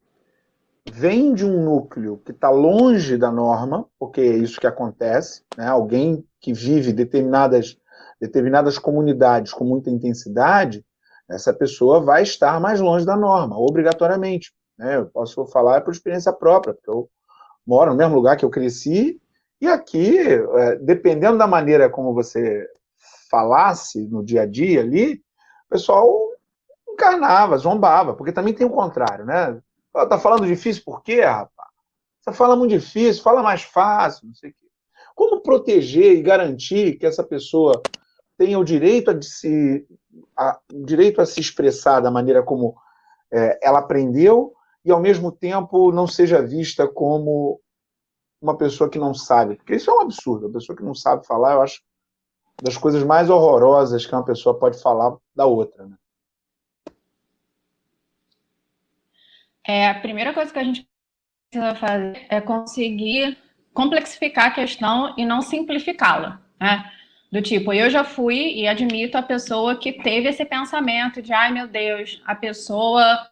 vêm 0.89 1.35
de 1.35 1.45
um 1.45 1.65
núcleo 1.65 2.19
que 2.25 2.31
está 2.31 2.49
longe 2.49 3.17
da 3.17 3.33
norma, 3.33 3.89
porque 3.99 4.21
é 4.21 4.37
isso 4.37 4.61
que 4.61 4.69
acontece, 4.69 5.43
né? 5.59 5.67
alguém 5.67 6.25
que 6.41 6.53
vive 6.53 6.93
determinadas, 6.93 7.77
determinadas 8.21 8.79
comunidades 8.79 9.53
com 9.53 9.65
muita 9.65 9.91
intensidade, 9.91 10.87
essa 11.29 11.53
pessoa 11.53 12.01
vai 12.01 12.23
estar 12.23 12.61
mais 12.61 12.79
longe 12.81 13.05
da 13.05 13.17
norma, 13.17 13.59
obrigatoriamente. 13.59 14.55
Né? 14.79 14.97
Eu 14.97 15.07
posso 15.07 15.45
falar 15.47 15.81
por 15.81 15.93
experiência 15.93 16.33
própria, 16.33 16.73
porque 16.73 16.91
eu 16.91 17.11
moro 17.67 17.91
no 17.91 17.97
mesmo 17.97 18.15
lugar 18.15 18.37
que 18.37 18.45
eu 18.45 18.51
cresci, 18.51 19.21
e 19.61 19.67
aqui, 19.67 20.19
é, 20.21 20.77
dependendo 20.77 21.37
da 21.37 21.49
maneira 21.49 21.91
como 21.91 22.15
você 22.15 22.65
falasse 23.31 24.07
no 24.09 24.25
dia 24.25 24.43
a 24.43 24.47
dia 24.47 24.81
ali, 24.81 25.15
o 25.15 25.71
pessoal 25.71 26.31
encarnava, 26.89 27.57
zombava, 27.57 28.15
porque 28.15 28.33
também 28.33 28.53
tem 28.53 28.67
o 28.67 28.71
contrário, 28.71 29.25
né? 29.25 29.61
Tá 29.93 30.19
falando 30.19 30.47
difícil 30.47 30.83
por 30.85 31.03
quê, 31.03 31.23
rapaz? 31.23 31.71
Você 32.21 32.33
fala 32.33 32.55
muito 32.55 32.73
difícil, 32.73 33.23
fala 33.23 33.43
mais 33.43 33.63
fácil, 33.63 34.27
não 34.27 34.35
sei 34.35 34.51
o 34.51 34.53
quê. 34.53 34.67
Como 35.15 35.41
proteger 35.41 36.17
e 36.17 36.23
garantir 36.23 36.99
que 36.99 37.07
essa 37.07 37.25
pessoa 37.25 37.81
tenha 38.37 38.59
o 38.59 38.65
direito 38.65 39.11
a 39.11 39.23
se, 39.23 39.87
a, 40.37 40.59
o 40.73 40.85
direito 40.85 41.21
a 41.21 41.27
se 41.27 41.41
expressar 41.41 42.01
da 42.01 42.11
maneira 42.11 42.43
como 42.43 42.75
é, 43.33 43.59
ela 43.63 43.79
aprendeu 43.79 44.53
e, 44.85 44.91
ao 44.91 45.01
mesmo 45.01 45.31
tempo, 45.33 45.93
não 45.93 46.07
seja 46.07 46.43
vista 46.43 46.87
como 46.87 47.61
uma 48.41 48.57
pessoa 48.57 48.89
que 48.89 48.99
não 48.99 49.13
sabe? 49.13 49.57
Porque 49.57 49.75
isso 49.75 49.91
é 49.91 49.95
um 49.95 50.01
absurdo. 50.01 50.47
A 50.47 50.53
pessoa 50.53 50.77
que 50.77 50.83
não 50.83 50.95
sabe 50.95 51.27
falar, 51.27 51.55
eu 51.55 51.63
acho 51.63 51.83
das 52.63 52.77
coisas 52.77 53.03
mais 53.03 53.31
horrorosas 53.31 54.07
que 54.07 54.15
uma 54.15 54.25
pessoa 54.25 54.59
pode 54.59 54.81
falar 54.83 55.17
da 55.35 55.47
outra. 55.47 55.87
Né? 55.87 55.97
É, 59.67 59.89
a 59.89 60.01
primeira 60.01 60.33
coisa 60.33 60.53
que 60.53 60.59
a 60.59 60.65
gente 60.65 60.87
precisa 61.51 61.75
fazer 61.75 62.27
é 62.29 62.41
conseguir 62.41 63.39
complexificar 63.73 64.47
a 64.47 64.51
questão 64.51 65.15
e 65.17 65.25
não 65.25 65.43
simplificá-la. 65.43 66.41
Né? 66.61 66.91
Do 67.31 67.41
tipo, 67.41 67.73
eu 67.73 67.89
já 67.89 68.03
fui 68.03 68.55
e 68.55 68.67
admito 68.67 69.17
a 69.17 69.23
pessoa 69.23 69.77
que 69.77 69.93
teve 69.93 70.29
esse 70.29 70.45
pensamento 70.45 71.23
de, 71.23 71.33
ai 71.33 71.53
meu 71.53 71.69
Deus, 71.69 72.21
a 72.27 72.35
pessoa 72.35 73.31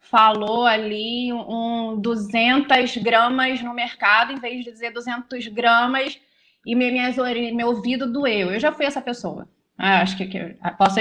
falou 0.00 0.64
ali 0.64 1.32
um 1.32 2.00
200 2.00 2.96
gramas 2.98 3.60
no 3.60 3.74
mercado, 3.74 4.32
em 4.32 4.40
vez 4.40 4.64
de 4.64 4.70
dizer 4.70 4.90
200 4.92 5.48
gramas, 5.48 6.18
e 6.66 6.74
minhas 6.74 7.16
orelhas, 7.16 7.54
meu 7.54 7.68
ouvido 7.68 8.12
doeu. 8.12 8.52
Eu 8.52 8.58
já 8.58 8.72
fui 8.72 8.84
essa 8.84 9.00
pessoa. 9.00 9.48
Ah, 9.78 10.00
acho 10.00 10.16
que, 10.16 10.26
que 10.26 10.56
posso 10.76 10.98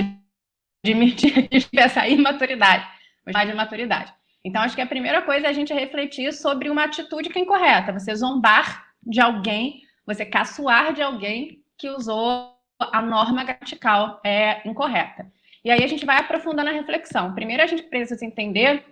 admitir 0.86 1.50
essa 1.76 2.08
imaturidade, 2.08 2.88
mais 3.34 3.50
de 3.50 3.56
maturidade. 3.56 4.14
Então, 4.44 4.62
acho 4.62 4.76
que 4.76 4.82
a 4.82 4.86
primeira 4.86 5.24
coisa 5.24 5.48
é 5.48 5.50
a 5.50 5.54
gente 5.54 5.74
refletir 5.74 6.32
sobre 6.32 6.70
uma 6.70 6.84
atitude 6.84 7.30
que 7.30 7.40
é 7.40 7.42
incorreta. 7.42 7.92
Você 7.92 8.14
zombar 8.16 8.86
de 9.04 9.20
alguém, 9.20 9.82
você 10.06 10.24
caçoar 10.24 10.94
de 10.94 11.02
alguém 11.02 11.64
que 11.76 11.90
usou 11.90 12.54
a 12.80 13.02
norma 13.02 13.44
gramatical 13.44 14.22
é 14.24 14.68
incorreta. 14.68 15.26
E 15.64 15.72
aí 15.72 15.84
a 15.84 15.88
gente 15.88 16.06
vai 16.06 16.20
aprofundando 16.20 16.70
a 16.70 16.74
reflexão. 16.74 17.34
Primeiro, 17.34 17.64
a 17.64 17.66
gente 17.66 17.82
precisa 17.84 18.24
entender 18.24 18.86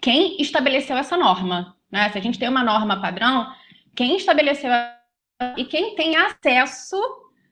quem 0.00 0.40
estabeleceu 0.40 0.96
essa 0.96 1.16
norma. 1.16 1.74
Né? 1.90 2.08
Se 2.10 2.18
a 2.18 2.22
gente 2.22 2.38
tem 2.38 2.48
uma 2.48 2.62
norma 2.62 3.00
padrão, 3.00 3.52
quem 3.92 4.16
estabeleceu 4.16 4.70
e 5.56 5.64
quem 5.64 5.94
tem 5.94 6.16
acesso 6.16 6.96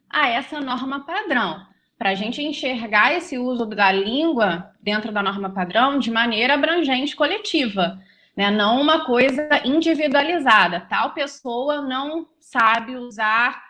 a 0.08 0.28
essa 0.28 0.60
norma 0.60 1.04
padrão 1.04 1.66
para 1.98 2.10
a 2.10 2.14
gente 2.14 2.42
enxergar 2.42 3.14
esse 3.14 3.38
uso 3.38 3.66
da 3.66 3.92
língua 3.92 4.72
dentro 4.80 5.12
da 5.12 5.22
norma 5.22 5.50
padrão 5.50 5.98
de 5.98 6.10
maneira 6.10 6.54
abrangente 6.54 7.14
coletiva, 7.14 8.00
né? 8.36 8.50
não 8.50 8.80
uma 8.80 9.04
coisa 9.04 9.48
individualizada. 9.64 10.80
Tal 10.88 11.12
pessoa 11.12 11.82
não 11.82 12.28
sabe 12.40 12.96
usar 12.96 13.62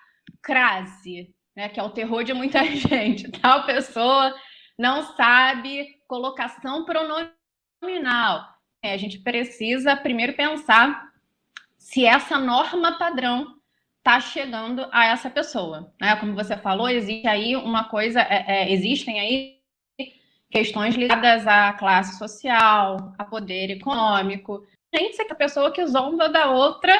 crase, 0.43 1.35
né? 1.55 1.69
que 1.69 1.79
é 1.79 1.83
o 1.83 1.91
terror 1.91 2.25
de 2.25 2.33
muita 2.33 2.65
gente. 2.75 3.31
Tal 3.33 3.65
pessoa 3.67 4.35
não 4.79 5.03
sabe 5.15 6.01
colocação 6.09 6.85
pronominal. 6.85 8.49
É, 8.83 8.95
a 8.95 8.97
gente 8.97 9.19
precisa 9.19 9.97
primeiro 9.97 10.35
pensar 10.35 11.09
se 11.79 12.05
essa 12.05 12.39
norma 12.39 12.99
padrão 12.99 13.55
está 14.05 14.21
chegando 14.21 14.87
a 14.93 15.07
essa 15.07 15.31
pessoa. 15.31 15.91
Né? 15.99 16.15
Como 16.17 16.35
você 16.35 16.55
falou, 16.59 16.91
existe 16.91 17.27
aí 17.27 17.57
uma 17.57 17.85
coisa, 17.85 18.21
é, 18.21 18.45
é, 18.47 18.73
existem 18.73 19.19
aí 19.19 19.55
questões 20.51 20.95
ligadas 20.95 21.47
à 21.47 21.73
classe 21.73 22.19
social, 22.19 23.15
a 23.19 23.25
poder 23.25 23.71
econômico. 23.71 24.63
Gente, 24.95 25.21
é 25.21 25.33
a 25.33 25.35
pessoa 25.35 25.73
que 25.73 25.85
zomba 25.87 26.29
da 26.29 26.51
outra 26.51 26.93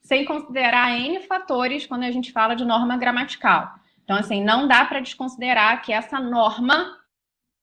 sem 0.00 0.24
considerar 0.24 0.96
N 0.96 1.20
fatores 1.22 1.86
quando 1.86 2.04
a 2.04 2.10
gente 2.12 2.30
fala 2.30 2.54
de 2.54 2.64
norma 2.64 2.96
gramatical. 2.96 3.74
Então, 4.04 4.16
assim, 4.16 4.42
não 4.42 4.68
dá 4.68 4.84
para 4.84 5.00
desconsiderar 5.00 5.82
que 5.82 5.92
essa 5.92 6.20
norma 6.20 6.98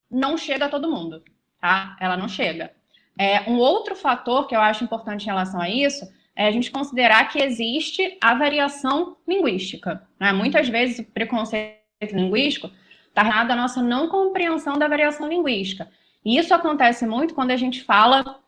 não 0.09 0.37
chega 0.37 0.65
a 0.65 0.69
todo 0.69 0.91
mundo, 0.91 1.23
tá? 1.61 1.95
Ela 1.99 2.17
não 2.17 2.27
chega. 2.27 2.73
É, 3.17 3.49
um 3.49 3.57
outro 3.57 3.95
fator 3.95 4.47
que 4.47 4.55
eu 4.55 4.59
acho 4.59 4.83
importante 4.83 5.23
em 5.23 5.27
relação 5.27 5.61
a 5.61 5.69
isso 5.69 6.05
é 6.35 6.47
a 6.47 6.51
gente 6.51 6.71
considerar 6.71 7.29
que 7.29 7.39
existe 7.39 8.17
a 8.21 8.33
variação 8.33 9.17
linguística. 9.27 10.07
Né? 10.19 10.31
Muitas 10.31 10.69
vezes 10.69 10.99
o 10.99 11.03
preconceito 11.03 11.81
linguístico 12.13 12.71
está 13.07 13.23
ligado 13.23 13.51
à 13.51 13.55
nossa 13.55 13.81
não 13.81 14.07
compreensão 14.07 14.77
da 14.77 14.87
variação 14.87 15.27
linguística. 15.27 15.91
E 16.23 16.37
isso 16.37 16.53
acontece 16.53 17.05
muito 17.05 17.33
quando 17.33 17.51
a 17.51 17.57
gente 17.57 17.83
fala 17.83 18.39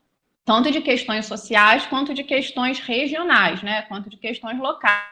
tanto 0.46 0.72
de 0.72 0.82
questões 0.82 1.25
sociais 1.25 1.86
quanto 1.86 2.13
de 2.13 2.24
questões 2.24 2.80
regionais, 2.80 3.62
né? 3.62 3.82
quanto 3.84 4.10
de 4.10 4.18
questões 4.18 4.58
locais. 4.58 5.04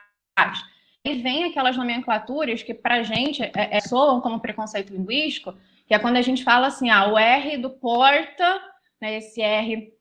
E 1.04 1.16
vem 1.16 1.46
aquelas 1.46 1.76
nomenclaturas 1.76 2.62
que, 2.62 2.74
para 2.74 2.96
a 2.96 3.04
gente, 3.04 3.42
é, 3.42 3.52
é, 3.56 3.80
soam 3.82 4.22
como 4.22 4.40
preconceito 4.40 4.94
linguístico, 4.94 5.54
que 5.88 5.94
é 5.94 6.00
quando 6.00 6.18
a 6.18 6.22
gente 6.22 6.44
fala 6.44 6.68
assim, 6.68 6.90
ah, 6.90 7.08
o 7.08 7.18
R 7.18 7.58
do 7.58 7.72
porta, 7.72 8.62
né, 9.02 9.18
esse 9.18 9.42
R 9.42 9.92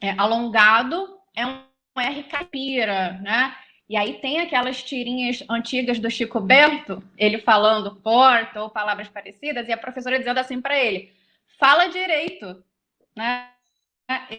é, 0.00 0.10
alongado, 0.12 1.18
é 1.36 1.46
um 1.46 1.67
R 2.00 2.22
caipira, 2.24 3.12
né? 3.22 3.56
E 3.88 3.96
aí 3.96 4.20
tem 4.20 4.40
aquelas 4.40 4.82
tirinhas 4.82 5.42
antigas 5.48 5.98
do 5.98 6.10
Chico 6.10 6.40
Bento, 6.40 7.02
ele 7.16 7.38
falando 7.38 7.96
porta 7.96 8.62
ou 8.62 8.68
palavras 8.68 9.08
parecidas, 9.08 9.66
e 9.66 9.72
a 9.72 9.78
professora 9.78 10.18
dizendo 10.18 10.38
assim 10.38 10.60
para 10.60 10.78
ele: 10.78 11.12
fala 11.58 11.86
direito, 11.86 12.62
né? 13.16 13.50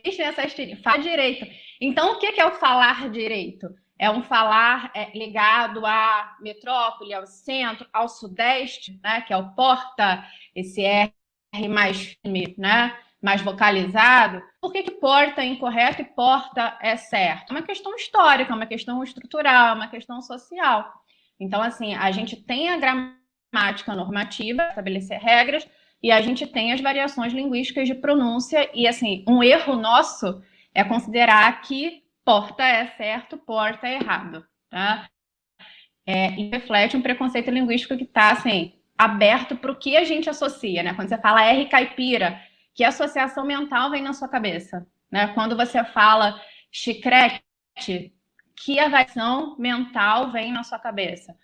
Existem 0.03 0.25
essas 0.25 0.53
tirinhas, 0.53 0.81
fala 0.81 0.99
direito. 0.99 1.45
Então, 1.81 2.13
o 2.13 2.19
que 2.19 2.39
é 2.39 2.45
o 2.45 2.55
falar 2.55 3.09
direito? 3.09 3.67
É 3.97 4.09
um 4.09 4.23
falar 4.23 4.91
é, 4.95 5.17
ligado 5.17 5.85
à 5.85 6.37
metrópole, 6.39 7.13
ao 7.13 7.25
centro, 7.25 7.87
ao 7.91 8.07
sudeste, 8.07 8.99
né? 9.03 9.21
Que 9.21 9.33
é 9.33 9.37
o 9.37 9.49
porta, 9.55 10.25
esse 10.55 10.83
R 10.83 11.13
mais 11.67 12.17
firme, 12.21 12.55
né? 12.57 12.97
Mais 13.21 13.41
vocalizado, 13.41 14.41
por 14.61 14.71
que, 14.71 14.83
que 14.83 14.91
porta 14.91 15.41
é 15.41 15.45
incorreto 15.45 16.01
e 16.01 16.05
porta 16.05 16.77
é 16.81 16.95
certo? 16.95 17.51
É 17.51 17.53
uma 17.53 17.61
questão 17.61 17.95
histórica, 17.95 18.51
é 18.51 18.55
uma 18.55 18.65
questão 18.65 19.03
estrutural, 19.03 19.69
é 19.69 19.73
uma 19.73 19.89
questão 19.89 20.21
social. 20.21 20.93
Então, 21.39 21.61
assim, 21.61 21.95
a 21.95 22.11
gente 22.11 22.35
tem 22.35 22.69
a 22.69 22.77
gramática 22.77 23.95
normativa, 23.95 24.69
estabelecer 24.69 25.19
regras, 25.19 25.67
e 26.01 26.11
a 26.11 26.21
gente 26.21 26.47
tem 26.47 26.71
as 26.71 26.79
variações 26.79 27.33
linguísticas 27.33 27.87
de 27.87 27.95
pronúncia, 27.95 28.69
e, 28.73 28.87
assim, 28.87 29.23
um 29.27 29.43
erro 29.43 29.75
nosso 29.75 30.41
é 30.73 30.83
considerar 30.83 31.61
que 31.61 32.03
porta 32.23 32.63
é 32.63 32.87
certo, 32.95 33.37
porta 33.37 33.87
é 33.87 33.95
errado, 33.95 34.45
tá? 34.69 35.09
É, 36.05 36.31
e 36.39 36.49
reflete 36.49 36.95
um 36.95 37.01
preconceito 37.01 37.51
linguístico 37.51 37.97
que 37.97 38.03
está, 38.03 38.31
assim, 38.31 38.73
aberto 38.97 39.55
para 39.55 39.71
o 39.71 39.75
que 39.75 39.97
a 39.97 40.03
gente 40.03 40.29
associa, 40.29 40.83
né? 40.83 40.93
Quando 40.93 41.09
você 41.09 41.17
fala 41.17 41.43
R 41.43 41.65
caipira, 41.67 42.39
que 42.79 42.83
associação 42.85 43.45
mental 43.45 43.91
vem 43.91 44.01
na 44.01 44.13
sua 44.13 44.29
cabeça? 44.29 44.87
Né? 45.11 45.27
Quando 45.33 45.53
você 45.53 45.83
fala 45.83 46.41
chicrete, 46.71 47.43
que 48.55 48.79
avaliação 48.79 49.57
mental 49.59 50.31
vem 50.31 50.53
na 50.53 50.63
sua 50.63 50.79
cabeça? 50.79 51.35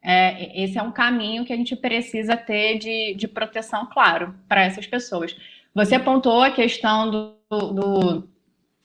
É, 0.00 0.62
esse 0.62 0.78
é 0.78 0.82
um 0.84 0.92
caminho 0.92 1.44
que 1.44 1.52
a 1.52 1.56
gente 1.56 1.74
precisa 1.74 2.36
ter 2.36 2.78
de, 2.78 3.16
de 3.16 3.26
proteção, 3.26 3.86
claro, 3.92 4.38
para 4.46 4.62
essas 4.62 4.86
pessoas. 4.86 5.36
Você 5.74 5.96
apontou 5.96 6.40
a 6.40 6.52
questão 6.52 7.10
do, 7.10 7.36
do, 7.50 8.28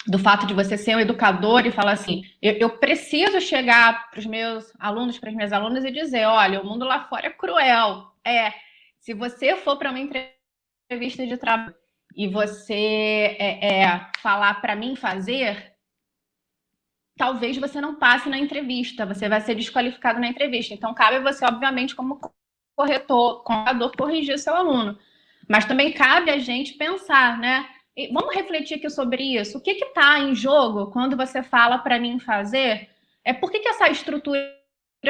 do 0.07 0.17
fato 0.17 0.47
de 0.47 0.55
você 0.55 0.79
ser 0.79 0.95
um 0.95 0.99
educador 0.99 1.67
e 1.67 1.71
falar 1.71 1.91
assim: 1.91 2.23
eu, 2.41 2.53
eu 2.53 2.69
preciso 2.79 3.39
chegar 3.39 4.09
para 4.09 4.19
os 4.19 4.25
meus 4.25 4.73
alunos, 4.79 5.19
para 5.19 5.29
as 5.29 5.35
minhas 5.35 5.53
alunas 5.53 5.85
e 5.85 5.91
dizer: 5.91 6.25
olha, 6.25 6.61
o 6.61 6.65
mundo 6.65 6.83
lá 6.83 7.03
fora 7.07 7.27
é 7.27 7.29
cruel. 7.29 8.07
É, 8.25 8.51
se 8.99 9.13
você 9.13 9.55
for 9.55 9.77
para 9.77 9.91
uma 9.91 9.99
entrevista 9.99 11.27
de 11.27 11.37
trabalho 11.37 11.79
e 12.15 12.27
você 12.27 13.37
é, 13.39 13.83
é 13.83 14.07
falar 14.19 14.61
para 14.61 14.75
mim 14.75 14.95
fazer, 14.95 15.73
talvez 17.17 17.57
você 17.57 17.79
não 17.79 17.95
passe 17.95 18.29
na 18.29 18.37
entrevista, 18.37 19.05
você 19.05 19.29
vai 19.29 19.41
ser 19.41 19.55
desqualificado 19.55 20.19
na 20.19 20.27
entrevista. 20.27 20.73
Então, 20.73 20.93
cabe 20.93 21.19
você, 21.19 21.45
obviamente, 21.45 21.95
como 21.95 22.19
corretor, 22.75 23.43
contador, 23.43 23.91
corrigir 23.95 24.35
o 24.35 24.39
seu 24.39 24.55
aluno. 24.55 24.97
Mas 25.47 25.65
também 25.65 25.91
cabe 25.91 26.31
a 26.31 26.37
gente 26.37 26.73
pensar, 26.73 27.37
né? 27.37 27.67
E 27.95 28.07
vamos 28.11 28.33
refletir 28.33 28.75
aqui 28.75 28.89
sobre 28.89 29.35
isso. 29.35 29.57
O 29.57 29.61
que 29.61 29.71
está 29.71 30.19
em 30.19 30.33
jogo 30.33 30.91
quando 30.91 31.17
você 31.17 31.43
fala 31.43 31.77
para 31.77 31.99
mim 31.99 32.19
fazer? 32.19 32.89
É 33.23 33.33
por 33.33 33.51
que, 33.51 33.59
que 33.59 33.69
essa 33.69 33.89
estrutura 33.89 34.39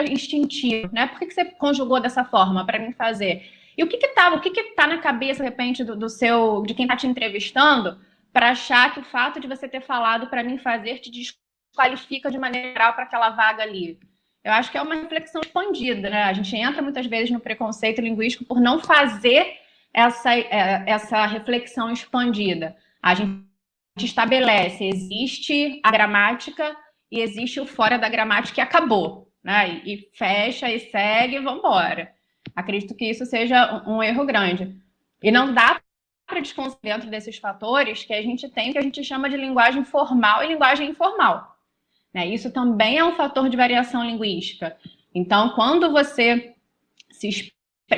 instintiva, 0.09 0.89
né? 0.91 1.07
Por 1.07 1.19
que, 1.19 1.27
que 1.27 1.33
você 1.33 1.45
conjugou 1.45 2.01
dessa 2.01 2.25
forma 2.25 2.65
para 2.65 2.79
mim 2.79 2.91
fazer? 2.91 3.49
E 3.81 3.83
o 3.83 3.87
que 3.87 3.97
está, 3.97 4.31
o 4.31 4.39
que 4.39 4.51
que 4.51 4.75
tá 4.75 4.85
na 4.85 4.99
cabeça 4.99 5.41
de 5.41 5.49
repente 5.49 5.83
do, 5.83 5.95
do 5.95 6.07
seu, 6.07 6.61
de 6.61 6.75
quem 6.75 6.85
está 6.85 6.95
te 6.95 7.07
entrevistando, 7.07 7.99
para 8.31 8.51
achar 8.51 8.93
que 8.93 8.99
o 8.99 9.03
fato 9.03 9.39
de 9.39 9.47
você 9.47 9.67
ter 9.67 9.81
falado 9.81 10.27
para 10.27 10.43
mim 10.43 10.59
fazer 10.59 10.99
te 10.99 11.09
desqualifica 11.09 12.29
de 12.29 12.37
maneira 12.37 12.73
geral 12.73 12.93
para 12.93 13.05
aquela 13.05 13.31
vaga 13.31 13.63
ali? 13.63 13.99
Eu 14.43 14.53
acho 14.53 14.71
que 14.71 14.77
é 14.77 14.81
uma 14.83 14.93
reflexão 14.93 15.41
expandida, 15.41 16.11
né? 16.11 16.25
A 16.25 16.33
gente 16.33 16.55
entra 16.55 16.79
muitas 16.79 17.07
vezes 17.07 17.31
no 17.31 17.39
preconceito 17.39 18.01
linguístico 18.01 18.45
por 18.45 18.61
não 18.61 18.79
fazer 18.79 19.51
essa, 19.91 20.31
é, 20.35 20.83
essa 20.85 21.25
reflexão 21.25 21.91
expandida. 21.91 22.77
A 23.01 23.15
gente 23.15 23.41
estabelece, 23.97 24.83
existe 24.83 25.81
a 25.83 25.89
gramática 25.89 26.77
e 27.11 27.19
existe 27.19 27.59
o 27.59 27.65
fora 27.65 27.97
da 27.97 28.09
gramática 28.09 28.61
e 28.61 28.63
acabou, 28.63 29.27
né? 29.43 29.81
E, 29.83 30.07
fecha 30.13 30.71
e 30.71 30.79
segue 30.91 31.37
e 31.37 31.39
vamos 31.39 31.61
embora. 31.61 32.20
Acredito 32.55 32.95
que 32.95 33.05
isso 33.05 33.25
seja 33.25 33.83
um, 33.87 34.01
erro 34.01 34.25
grande. 34.25 34.75
E 35.21 35.31
não 35.31 35.53
dá 35.53 35.81
para 36.25 36.39
desconsiderar 36.39 36.97
dentro 36.97 37.11
desses 37.11 37.37
fatores 37.37 38.03
que 38.03 38.13
a 38.13 38.21
gente 38.21 38.47
tem 38.49 38.69
o 38.69 38.73
que 38.73 38.79
a 38.79 38.81
gente 38.81 39.03
chama 39.03 39.29
de 39.29 39.37
linguagem 39.37 39.83
formal 39.83 40.43
e 40.43 40.47
linguagem 40.47 40.89
informal. 40.89 41.57
Né? 42.13 42.27
Isso 42.27 42.51
também 42.51 42.97
é 42.97 43.05
um 43.05 43.15
fator 43.15 43.49
de 43.49 43.57
variação 43.57 44.03
linguística. 44.03 44.75
Então, 45.13 45.49
quando 45.49 45.91
você 45.91 46.55
se 47.09 47.51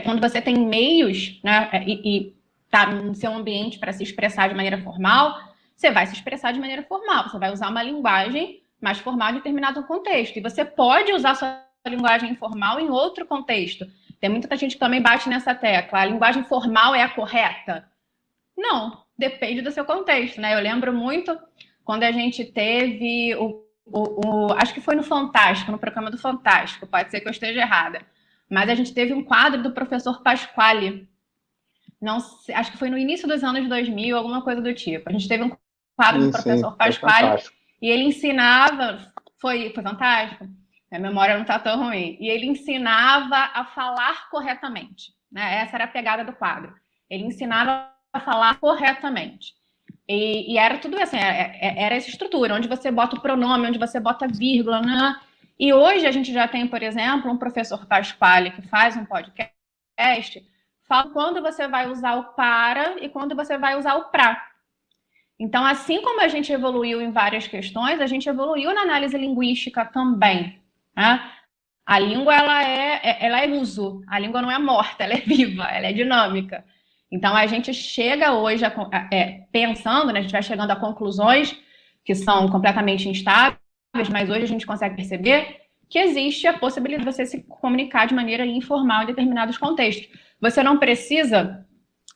quando 0.03 0.19
você 0.19 0.41
tem 0.41 0.57
meios, 0.57 1.39
né, 1.43 1.69
e 1.85 2.33
está 2.65 2.87
no 2.87 3.13
seu 3.13 3.31
ambiente 3.31 3.77
para 3.77 3.93
se 3.93 4.01
expressar 4.01 4.49
de 4.49 4.55
maneira 4.55 4.81
formal, 4.81 5.39
você 5.75 5.91
vai 5.91 6.07
se 6.07 6.13
expressar 6.13 6.51
de 6.51 6.59
maneira 6.59 6.81
formal, 6.81 7.29
você 7.29 7.37
vai 7.37 7.51
usar 7.51 7.69
uma 7.69 7.83
linguagem 7.83 8.63
mais 8.81 8.97
formal 8.97 9.29
em 9.29 9.35
determinado 9.35 9.83
contexto. 9.83 10.37
E 10.37 10.41
você 10.41 10.65
pode 10.65 11.13
usar 11.13 11.35
sua 11.35 11.63
linguagem 11.87 12.31
informal 12.31 12.79
em 12.79 12.89
outro 12.89 13.25
contexto. 13.25 13.85
Tem 14.23 14.29
muita 14.29 14.55
gente 14.55 14.75
que 14.75 14.79
também 14.79 15.01
bate 15.01 15.27
nessa 15.27 15.53
tecla. 15.53 15.99
A 15.99 16.05
linguagem 16.05 16.45
formal 16.45 16.95
é 16.95 17.01
a 17.01 17.09
correta? 17.09 17.85
Não, 18.57 19.03
depende 19.17 19.61
do 19.61 19.69
seu 19.69 19.83
contexto, 19.83 20.39
né? 20.39 20.53
Eu 20.53 20.61
lembro 20.61 20.93
muito 20.93 21.37
quando 21.83 22.03
a 22.03 22.11
gente 22.13 22.45
teve 22.45 23.35
o, 23.35 23.65
o, 23.85 24.25
o 24.25 24.53
acho 24.53 24.73
que 24.73 24.79
foi 24.79 24.95
no 24.95 25.03
Fantástico, 25.03 25.73
no 25.73 25.77
programa 25.77 26.09
do 26.09 26.17
Fantástico, 26.17 26.87
pode 26.87 27.11
ser 27.11 27.19
que 27.19 27.27
eu 27.27 27.31
esteja 27.31 27.59
errada 27.59 27.99
mas 28.49 28.69
a 28.69 28.75
gente 28.75 28.93
teve 28.93 29.13
um 29.13 29.23
quadro 29.23 29.63
do 29.63 29.71
professor 29.71 30.21
Pasquale. 30.21 31.09
Não, 31.99 32.17
acho 32.53 32.71
que 32.71 32.77
foi 32.77 32.89
no 32.89 32.97
início 32.97 33.27
dos 33.27 33.43
anos 33.43 33.67
2000, 33.67 34.15
alguma 34.15 34.43
coisa 34.43 34.61
do 34.61 34.73
tipo. 34.75 35.09
A 35.09 35.11
gente 35.11 35.27
teve 35.27 35.43
um 35.43 35.51
quadro 35.97 36.21
sim, 36.21 36.27
do 36.27 36.31
professor 36.31 36.71
sim, 36.71 36.77
Pasquale 36.77 37.43
e 37.81 37.89
ele 37.89 38.03
ensinava, 38.03 39.11
foi, 39.39 39.71
foi 39.71 39.83
fantástico. 39.83 40.47
A 40.93 40.99
memória 40.99 41.35
não 41.35 41.41
está 41.41 41.57
tão 41.57 41.85
ruim. 41.85 42.17
E 42.19 42.29
ele 42.29 42.45
ensinava 42.45 43.51
a 43.53 43.65
falar 43.65 44.29
corretamente. 44.29 45.11
Né? 45.31 45.61
Essa 45.61 45.77
era 45.77 45.85
a 45.85 45.87
pegada 45.87 46.23
do 46.23 46.33
quadro. 46.33 46.73
Ele 47.09 47.25
ensinava 47.25 47.89
a 48.11 48.19
falar 48.19 48.59
corretamente. 48.59 49.53
E, 50.07 50.53
e 50.53 50.57
era 50.57 50.77
tudo 50.77 50.99
assim, 51.01 51.17
era, 51.17 51.35
é, 51.35 51.59
é, 51.61 51.83
era, 51.83 51.95
essa 51.95 52.09
estrutura, 52.09 52.53
onde 52.53 52.67
você 52.67 52.91
bota 52.91 53.15
o 53.15 53.21
pronome, 53.21 53.67
onde 53.67 53.79
você 53.79 53.99
bota 53.99 54.27
vírgula, 54.27 54.81
né? 54.81 55.19
E 55.59 55.73
hoje 55.73 56.05
a 56.05 56.11
gente 56.11 56.31
já 56.33 56.47
tem, 56.47 56.67
por 56.67 56.83
exemplo, 56.83 57.31
um 57.31 57.37
professor 57.37 57.85
Pasquale 57.85 58.51
que 58.51 58.61
faz 58.63 58.97
um 58.97 59.05
podcast, 59.05 60.45
fala 60.87 61.09
quando 61.11 61.41
você 61.41 61.67
vai 61.67 61.89
usar 61.89 62.15
o 62.15 62.33
para 62.33 63.03
e 63.03 63.09
quando 63.09 63.35
você 63.35 63.57
vai 63.57 63.77
usar 63.77 63.95
o 63.95 64.05
pra. 64.05 64.45
Então, 65.39 65.65
assim 65.65 66.01
como 66.01 66.21
a 66.21 66.27
gente 66.27 66.51
evoluiu 66.51 67.01
em 67.01 67.11
várias 67.11 67.47
questões, 67.47 67.99
a 67.99 68.07
gente 68.07 68.27
evoluiu 68.27 68.73
na 68.73 68.81
análise 68.81 69.17
linguística 69.17 69.85
também. 69.85 70.62
Né? 70.95 71.31
A 71.85 71.99
língua 71.99 72.33
ela 72.33 72.63
é, 72.63 73.01
é 73.03 73.25
ela 73.25 73.43
é 73.43 73.47
uso, 73.47 74.01
a 74.07 74.17
língua 74.19 74.41
não 74.41 74.51
é 74.51 74.57
morta, 74.57 75.03
ela 75.03 75.13
é 75.13 75.21
viva, 75.21 75.63
ela 75.63 75.87
é 75.87 75.93
dinâmica. 75.93 76.63
Então, 77.11 77.35
a 77.35 77.45
gente 77.45 77.73
chega 77.73 78.33
hoje, 78.33 78.65
a, 78.65 78.73
é, 79.11 79.43
pensando, 79.51 80.11
né, 80.11 80.19
a 80.19 80.21
gente 80.23 80.31
vai 80.31 80.41
chegando 80.41 80.71
a 80.71 80.75
conclusões 80.75 81.55
que 82.03 82.15
são 82.15 82.49
completamente 82.49 83.07
instáveis, 83.07 83.59
mas 84.11 84.29
hoje 84.29 84.43
a 84.43 84.47
gente 84.47 84.65
consegue 84.65 84.95
perceber 84.95 85.61
que 85.87 85.99
existe 85.99 86.47
a 86.47 86.57
possibilidade 86.57 87.05
de 87.05 87.13
você 87.13 87.23
se 87.23 87.43
comunicar 87.43 88.07
de 88.07 88.15
maneira 88.15 88.43
informal 88.45 89.03
em 89.03 89.05
determinados 89.05 89.59
contextos. 89.59 90.07
Você 90.41 90.63
não 90.63 90.79
precisa, 90.79 91.63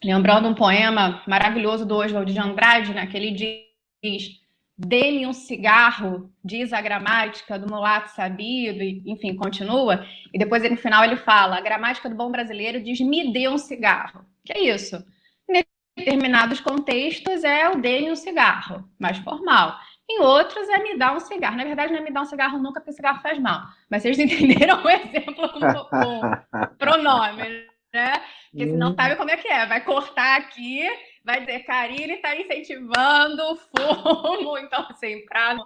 lembrando 0.04 0.48
um 0.48 0.56
poema 0.56 1.22
maravilhoso 1.28 1.86
do 1.86 1.96
Oswald 1.96 2.34
de 2.34 2.40
Andrade, 2.40 2.92
né, 2.92 3.06
que 3.06 3.16
ele 3.16 3.32
diz: 3.32 4.30
dê-me 4.78 5.26
um 5.26 5.34
cigarro, 5.34 6.32
diz 6.44 6.72
a 6.72 6.82
gramática 6.82 7.58
do 7.58 7.68
mulato 7.68 8.12
sabido, 8.12 8.84
e, 8.84 9.02
enfim, 9.08 9.36
continua. 9.36 10.06
E 10.34 10.38
depois, 10.38 10.70
no 10.70 10.78
final, 10.78 11.04
ele 11.04 11.18
fala: 11.18 11.58
a 11.58 11.62
gramática 11.62 12.10
do 12.10 12.16
bom 12.16 12.32
brasileiro 12.32 12.82
diz: 12.82 13.00
me 13.02 13.34
dê 13.34 13.50
um 13.50 13.58
cigarro. 13.58 14.26
Que 14.46 14.54
é 14.54 14.62
isso? 14.74 15.04
Em 15.50 15.64
determinados 15.98 16.60
contextos 16.60 17.44
é 17.44 17.70
o 17.70 17.82
dê-me 17.82 18.12
um 18.12 18.16
cigarro, 18.16 18.88
mais 19.00 19.18
formal. 19.18 19.76
Em 20.10 20.22
outros 20.22 20.70
é 20.70 20.78
me 20.82 20.98
dar 20.98 21.16
um 21.16 21.20
cigarro. 21.20 21.58
Na 21.58 21.66
verdade, 21.66 21.92
não 21.92 22.00
é 22.00 22.04
me 22.04 22.12
dar 22.12 22.22
um 22.22 22.26
cigarro 22.26 22.60
nunca, 22.60 22.80
porque 22.80 22.94
cigarro 22.94 23.22
faz 23.22 23.38
mal. 23.40 23.64
Mas 23.90 24.04
vocês 24.04 24.18
entenderam 24.20 24.84
o 24.84 24.90
exemplo 24.90 25.50
com, 25.50 25.60
com 25.60 26.22
pronome, 26.78 27.68
né? 27.94 28.14
Porque 28.52 28.68
senão 28.68 28.96
sabe 28.96 29.16
como 29.16 29.32
é 29.32 29.38
que 29.38 29.48
é. 29.48 29.66
Vai 29.66 29.84
cortar 29.84 30.38
aqui, 30.38 30.88
vai 31.28 31.42
dizer, 31.42 31.60
Karine 31.60 32.14
está 32.14 32.36
incentivando 32.36 33.44
o 33.44 33.56
fumo. 33.56 34.58
Então, 34.58 34.88
assim, 34.90 35.24
para 35.26 35.58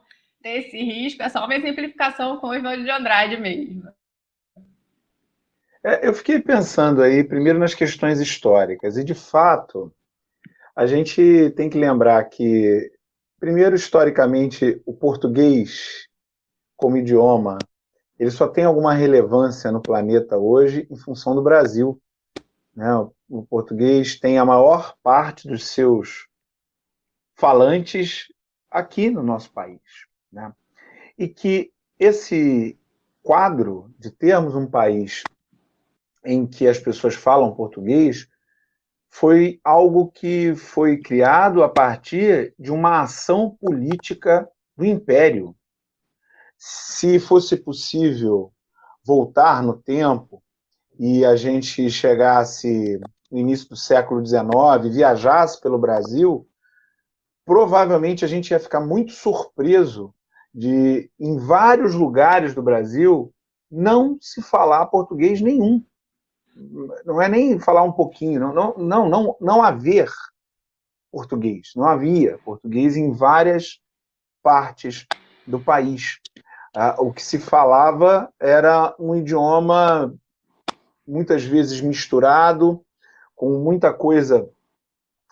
ter 0.41 0.65
esse 0.65 0.77
risco, 0.77 1.23
é 1.23 1.29
só 1.29 1.45
uma 1.45 1.55
exemplificação 1.55 2.37
com 2.37 2.47
o 2.47 2.49
Oswaldo 2.49 2.83
de 2.83 2.89
Andrade 2.89 3.37
mesmo. 3.37 3.87
É, 5.83 6.05
eu 6.07 6.13
fiquei 6.13 6.39
pensando 6.39 7.01
aí, 7.01 7.23
primeiro, 7.23 7.57
nas 7.57 7.73
questões 7.73 8.19
históricas. 8.19 8.97
E, 8.97 9.03
de 9.03 9.15
fato, 9.15 9.93
a 10.75 10.85
gente 10.85 11.51
tem 11.55 11.69
que 11.69 11.77
lembrar 11.77 12.23
que 12.25 12.91
Primeiro, 13.41 13.75
historicamente, 13.75 14.79
o 14.85 14.93
português 14.93 16.07
como 16.77 16.97
idioma, 16.97 17.57
ele 18.19 18.29
só 18.29 18.47
tem 18.47 18.63
alguma 18.63 18.93
relevância 18.93 19.71
no 19.71 19.81
planeta 19.81 20.37
hoje 20.37 20.87
em 20.91 20.95
função 20.95 21.33
do 21.33 21.41
Brasil. 21.41 21.99
Né? 22.75 22.85
O 23.33 23.45
português 23.45 24.19
tem 24.19 24.37
a 24.37 24.43
maior 24.43 24.93
parte 25.01 25.47
dos 25.47 25.69
seus 25.69 26.27
falantes 27.33 28.27
aqui 28.69 29.09
no 29.09 29.23
nosso 29.23 29.53
país. 29.53 29.79
Né? 30.29 30.53
E 31.17 31.29
que 31.29 31.71
esse 31.97 32.77
quadro 33.23 33.89
de 33.97 34.11
termos 34.11 34.53
um 34.53 34.67
país 34.67 35.23
em 36.25 36.45
que 36.45 36.67
as 36.67 36.77
pessoas 36.77 37.15
falam 37.15 37.55
português 37.55 38.27
foi 39.07 39.61
algo 39.63 40.11
que 40.11 40.53
foi 40.53 40.97
criado 40.97 41.63
a 41.63 41.69
partir 41.69 42.53
de 42.59 42.69
uma 42.69 43.01
ação 43.01 43.57
política 43.61 44.45
do 44.75 44.83
Império. 44.83 45.55
Se 46.57 47.17
fosse 47.17 47.55
possível 47.55 48.51
voltar 49.05 49.63
no 49.63 49.81
tempo 49.81 50.43
e 50.99 51.23
a 51.23 51.37
gente 51.37 51.89
chegasse 51.89 52.99
no 53.31 53.39
início 53.39 53.69
do 53.69 53.75
século 53.75 54.25
XIX, 54.25 54.93
viajasse 54.93 55.61
pelo 55.61 55.77
Brasil, 55.77 56.47
provavelmente 57.45 58.25
a 58.25 58.27
gente 58.27 58.51
ia 58.51 58.59
ficar 58.59 58.81
muito 58.81 59.13
surpreso 59.13 60.13
de, 60.53 61.09
em 61.19 61.37
vários 61.37 61.93
lugares 61.93 62.53
do 62.53 62.61
Brasil, 62.61 63.33
não 63.69 64.17
se 64.19 64.41
falar 64.41 64.85
português 64.87 65.39
nenhum 65.39 65.83
não 67.05 67.21
é 67.21 67.27
nem 67.27 67.59
falar 67.59 67.83
um 67.83 67.91
pouquinho, 67.91 68.39
não, 68.39 68.53
não, 68.53 68.77
não, 68.77 69.09
não, 69.09 69.37
não 69.39 69.63
haver 69.63 70.09
português, 71.11 71.71
não 71.75 71.85
havia 71.85 72.37
português 72.39 72.95
em 72.95 73.11
várias 73.11 73.79
partes 74.41 75.05
do 75.45 75.59
país. 75.59 76.19
Ah, 76.75 76.95
o 76.99 77.11
que 77.11 77.21
se 77.21 77.37
falava 77.37 78.31
era 78.39 78.95
um 78.97 79.15
idioma 79.15 80.13
muitas 81.05 81.43
vezes 81.43 81.81
misturado, 81.81 82.83
com 83.41 83.57
muita 83.57 83.91
coisa 83.91 84.47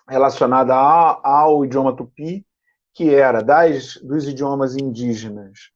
relacionada 0.07 0.73
ao, 0.73 1.21
ao 1.23 1.63
idioma 1.63 1.95
tupi, 1.95 2.43
que 2.91 3.13
era 3.13 3.43
das 3.43 3.97
dos 3.97 4.27
idiomas 4.27 4.75
indígenas 4.75 5.69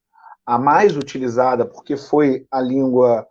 a 0.44 0.58
mais 0.58 0.98
utilizada, 0.98 1.64
porque 1.64 1.96
foi 1.96 2.48
a 2.50 2.60
língua 2.60 3.28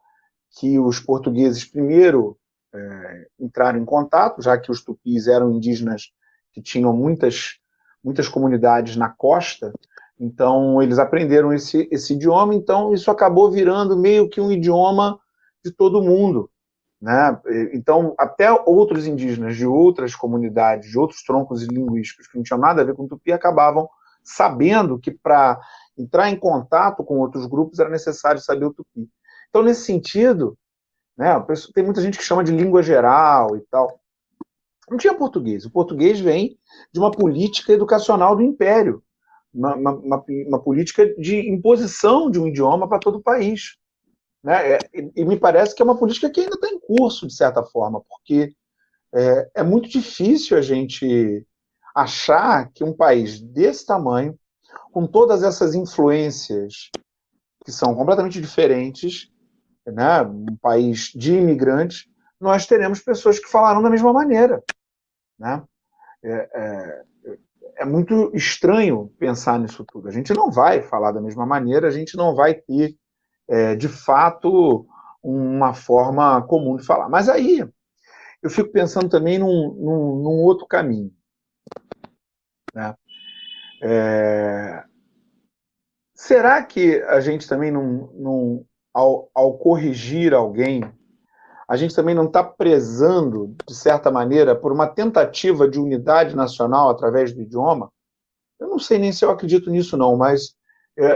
que 0.53 0.79
os 0.79 1.01
portugueses 1.01 1.65
primeiro 1.65 2.39
é, 2.73 3.27
entraram 3.41 3.81
em 3.81 3.85
contato, 3.85 4.41
já 4.41 4.57
que 4.57 4.71
os 4.71 4.85
tupis 4.85 5.27
eram 5.27 5.51
indígenas 5.51 6.13
que 6.53 6.63
tinham 6.63 6.93
muitas, 6.93 7.59
muitas 8.05 8.29
comunidades 8.29 8.95
na 8.95 9.09
costa, 9.09 9.73
então 10.17 10.81
eles 10.81 11.01
aprenderam 11.01 11.53
esse, 11.53 11.89
esse 11.91 12.13
idioma, 12.13 12.55
então 12.55 12.95
isso 12.95 13.11
acabou 13.11 13.51
virando 13.51 13.97
meio 13.97 14.29
que 14.29 14.41
um 14.41 14.53
idioma 14.53 15.19
de 15.65 15.73
todo 15.73 16.01
mundo. 16.01 16.49
Né? 17.03 17.37
Então, 17.73 18.15
até 18.17 18.49
outros 18.65 19.09
indígenas 19.09 19.57
de 19.57 19.67
outras 19.67 20.15
comunidades, 20.15 20.89
de 20.89 20.97
outros 20.97 21.25
troncos 21.25 21.65
linguísticos 21.65 22.29
que 22.29 22.37
não 22.37 22.45
tinham 22.45 22.61
nada 22.61 22.81
a 22.81 22.85
ver 22.85 22.95
com 22.95 23.09
tupi, 23.09 23.33
acabavam 23.33 23.91
sabendo 24.23 25.01
que 25.01 25.11
para 25.11 25.61
entrar 25.99 26.31
em 26.31 26.39
contato 26.39 27.03
com 27.03 27.19
outros 27.19 27.45
grupos 27.47 27.81
era 27.81 27.91
necessário 27.91 28.41
saber 28.41 28.67
o 28.67 28.73
tupi. 28.73 29.11
Então, 29.49 29.65
nesse 29.65 29.83
sentido, 29.83 30.57
né, 31.19 31.35
tem 31.75 31.83
muita 31.83 32.01
gente 32.01 32.17
que 32.17 32.25
chama 32.25 32.45
de 32.45 32.53
língua 32.53 32.85
geral 32.85 33.57
e 33.57 33.61
tal. 33.63 34.01
Não 34.89 34.97
tinha 34.97 35.13
português. 35.13 35.65
O 35.65 35.73
português 35.73 36.21
vem 36.21 36.57
de 36.93 37.01
uma 37.01 37.11
política 37.11 37.73
educacional 37.73 38.37
do 38.37 38.43
império, 38.43 39.03
uma, 39.53 39.75
uma, 39.75 40.25
uma 40.47 40.63
política 40.63 41.13
de 41.17 41.51
imposição 41.51 42.31
de 42.31 42.39
um 42.39 42.47
idioma 42.47 42.89
para 42.89 43.01
todo 43.01 43.19
o 43.19 43.23
país. 43.23 43.77
Né? 44.43 44.73
É, 44.73 44.79
e 45.17 45.25
me 45.25 45.39
parece 45.39 45.75
que 45.75 45.83
é 45.83 45.85
uma 45.85 45.99
política 45.99 46.31
que 46.31 46.41
ainda 46.41 46.55
está 46.55 46.69
em 46.69 46.81
curso, 46.81 47.27
de 47.27 47.35
certa 47.35 47.63
forma, 47.63 48.03
porque 48.09 48.55
é, 49.15 49.51
é 49.57 49.63
muito 49.63 49.89
difícil 49.89 50.57
a 50.57 50.63
gente 50.63 51.47
achar 51.95 52.71
que 52.73 52.83
um 52.83 52.93
país 52.93 53.41
desse 53.41 53.87
tamanho, 53.87 54.39
com 54.93 55.07
todas 55.07 55.43
essas 55.43 55.75
influências 55.75 56.91
que 57.65 57.71
são 57.71 57.95
completamente 57.95 58.41
diferentes, 58.41 59.31
né, 59.87 60.23
um 60.23 60.57
país 60.61 61.13
de 61.15 61.35
imigrantes, 61.35 62.07
nós 62.41 62.67
teremos 62.67 63.01
pessoas 63.01 63.39
que 63.39 63.49
falarão 63.49 63.83
da 63.83 63.91
mesma 63.91 64.13
maneira. 64.13 64.63
Né? 65.39 65.63
É, 66.25 66.51
é, 66.55 67.05
é, 67.79 67.85
muito 67.85 68.31
estranho 68.35 69.13
pensar 69.19 69.59
nisso 69.59 69.85
tudo. 69.85 70.09
A 70.09 70.13
gente 70.13 70.33
não 70.33 70.51
vai 70.51 70.83
falar 70.83 71.13
da 71.13 71.21
mesma 71.21 71.47
maneira, 71.47 71.89
a 71.89 71.91
gente 71.91 72.17
não 72.17 72.35
vai 72.35 72.55
ter, 72.55 72.97
é, 73.53 73.77
de 73.77 73.87
fato, 73.87 74.87
uma 75.23 75.75
forma 75.75 76.41
comum 76.41 76.75
de 76.77 76.87
falar. 76.87 77.11
Mas 77.11 77.29
aí 77.29 77.63
eu 78.43 78.49
fico 78.49 78.73
pensando 78.73 79.11
também 79.11 79.39
num, 79.39 79.75
num, 79.75 80.23
num 80.23 80.43
outro 80.43 80.67
caminho. 80.67 81.13
Né? 82.75 82.95
É... 83.83 84.85
Será 86.15 86.63
que 86.63 87.03
a 87.03 87.21
gente 87.21 87.47
também 87.47 87.71
não, 87.71 88.65
ao, 88.95 89.31
ao 89.35 89.59
corrigir 89.59 90.33
alguém, 90.33 90.83
a 91.69 91.77
gente 91.77 91.95
também 91.95 92.15
não 92.15 92.25
está 92.25 92.43
prezando, 92.43 93.55
de 93.69 93.75
certa 93.75 94.11
maneira, 94.11 94.57
por 94.57 94.73
uma 94.73 94.87
tentativa 94.87 95.69
de 95.69 95.79
unidade 95.79 96.35
nacional 96.35 96.89
através 96.89 97.35
do 97.35 97.43
idioma? 97.43 97.93
Eu 98.59 98.69
não 98.69 98.79
sei 98.79 98.99
nem 98.99 99.13
se 99.13 99.27
eu 99.27 99.31
acredito 99.31 99.71
nisso, 99.71 99.95
não, 99.95 100.17
mas 100.17 100.55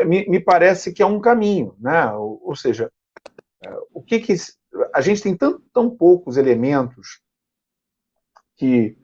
me, 0.04 0.28
me, 0.28 0.40
parece 0.40 0.92
que 0.92 1.02
é 1.02 1.06
um 1.06 1.20
caminho, 1.20 1.74
né? 1.78 2.10
Ou, 2.12 2.40
ou 2.42 2.56
seja, 2.56 2.90
é, 3.64 3.70
o 3.92 4.02
que 4.02 4.20
que 4.20 4.34
a 4.94 5.00
gente 5.00 5.22
tem 5.22 5.36
tão, 5.36 5.60
tão 5.72 5.90
poucos 5.90 6.36
elementos 6.36 7.20
que 8.56 8.96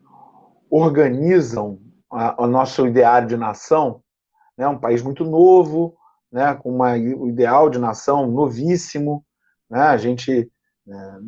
organizam 0.71 1.79
o 2.39 2.47
nosso 2.47 2.87
ideário 2.87 3.29
de 3.29 3.37
nação, 3.37 4.03
né? 4.57 4.67
Um 4.69 4.79
país 4.79 5.03
muito 5.03 5.25
novo, 5.25 5.97
né, 6.33 6.55
com 6.55 6.75
uma, 6.75 6.95
o 6.95 7.29
ideal 7.29 7.69
de 7.69 7.79
nação 7.79 8.27
novíssimo, 8.27 9.25
né, 9.69 9.81
a 9.81 9.99
gente 9.99 10.51
né, 10.87 11.21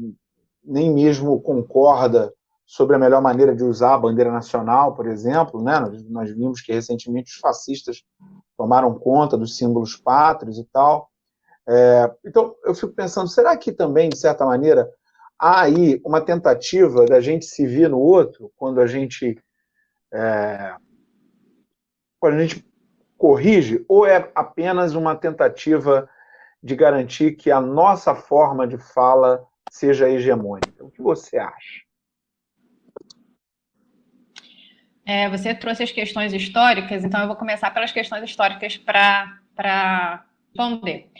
nem 0.64 0.92
mesmo 0.92 1.38
concorda 1.42 2.32
sobre 2.64 2.96
a 2.96 2.98
melhor 2.98 3.20
maneira 3.20 3.54
de 3.54 3.62
usar 3.62 3.94
a 3.94 3.98
bandeira 3.98 4.32
nacional, 4.32 4.94
por 4.94 5.06
exemplo, 5.06 5.62
né, 5.62 5.78
nós 6.08 6.30
vimos 6.30 6.62
que 6.62 6.72
recentemente 6.72 7.30
os 7.34 7.38
fascistas 7.38 8.02
tomaram 8.56 8.98
conta 8.98 9.36
dos 9.36 9.56
símbolos 9.56 9.96
pátrios 9.96 10.58
e 10.58 10.64
tal. 10.64 11.10
É, 11.66 12.10
então, 12.24 12.54
eu 12.64 12.74
fico 12.74 12.92
pensando, 12.92 13.28
será 13.28 13.56
que 13.56 13.72
também, 13.72 14.08
de 14.08 14.18
certa 14.18 14.44
maneira, 14.44 14.90
há 15.38 15.62
aí 15.62 16.00
uma 16.04 16.20
tentativa 16.20 17.06
da 17.06 17.20
gente 17.20 17.46
se 17.46 17.66
ver 17.66 17.88
no 17.88 17.98
outro 17.98 18.52
quando 18.56 18.80
a 18.80 18.86
gente 18.86 19.38
é, 20.12 20.74
quando 22.20 22.34
a 22.34 22.46
gente 22.46 22.64
corrige 23.18 23.84
ou 23.88 24.06
é 24.06 24.30
apenas 24.34 24.94
uma 24.94 25.14
tentativa 25.16 26.08
de 26.62 26.74
garantir 26.74 27.32
que 27.32 27.50
a 27.50 27.60
nossa 27.60 28.14
forma 28.14 28.66
de 28.66 28.78
fala 28.78 29.44
seja 29.68 30.08
hegemônica? 30.08 30.84
O 30.84 30.90
que 30.90 31.02
você 31.02 31.36
acha? 31.36 31.82
É, 35.06 35.28
você 35.28 35.54
trouxe 35.54 35.82
as 35.82 35.92
questões 35.92 36.32
históricas, 36.32 37.04
então 37.04 37.20
eu 37.20 37.26
vou 37.26 37.36
começar 37.36 37.70
pelas 37.70 37.92
questões 37.92 38.24
históricas 38.24 38.76
para 38.76 40.24
responder. 40.48 41.10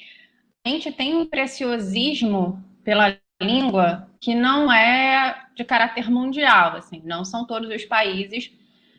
A 0.66 0.70
gente 0.70 0.90
tem 0.92 1.14
um 1.14 1.27
preciosismo 1.27 2.64
pela 2.83 3.18
língua 3.40 4.09
que 4.20 4.35
não 4.35 4.73
é 4.73 5.44
de 5.55 5.64
caráter 5.64 6.11
mundial, 6.11 6.77
assim, 6.77 7.03
não 7.05 7.25
são 7.25 7.47
todos 7.47 7.68
os 7.68 7.85
países 7.85 8.51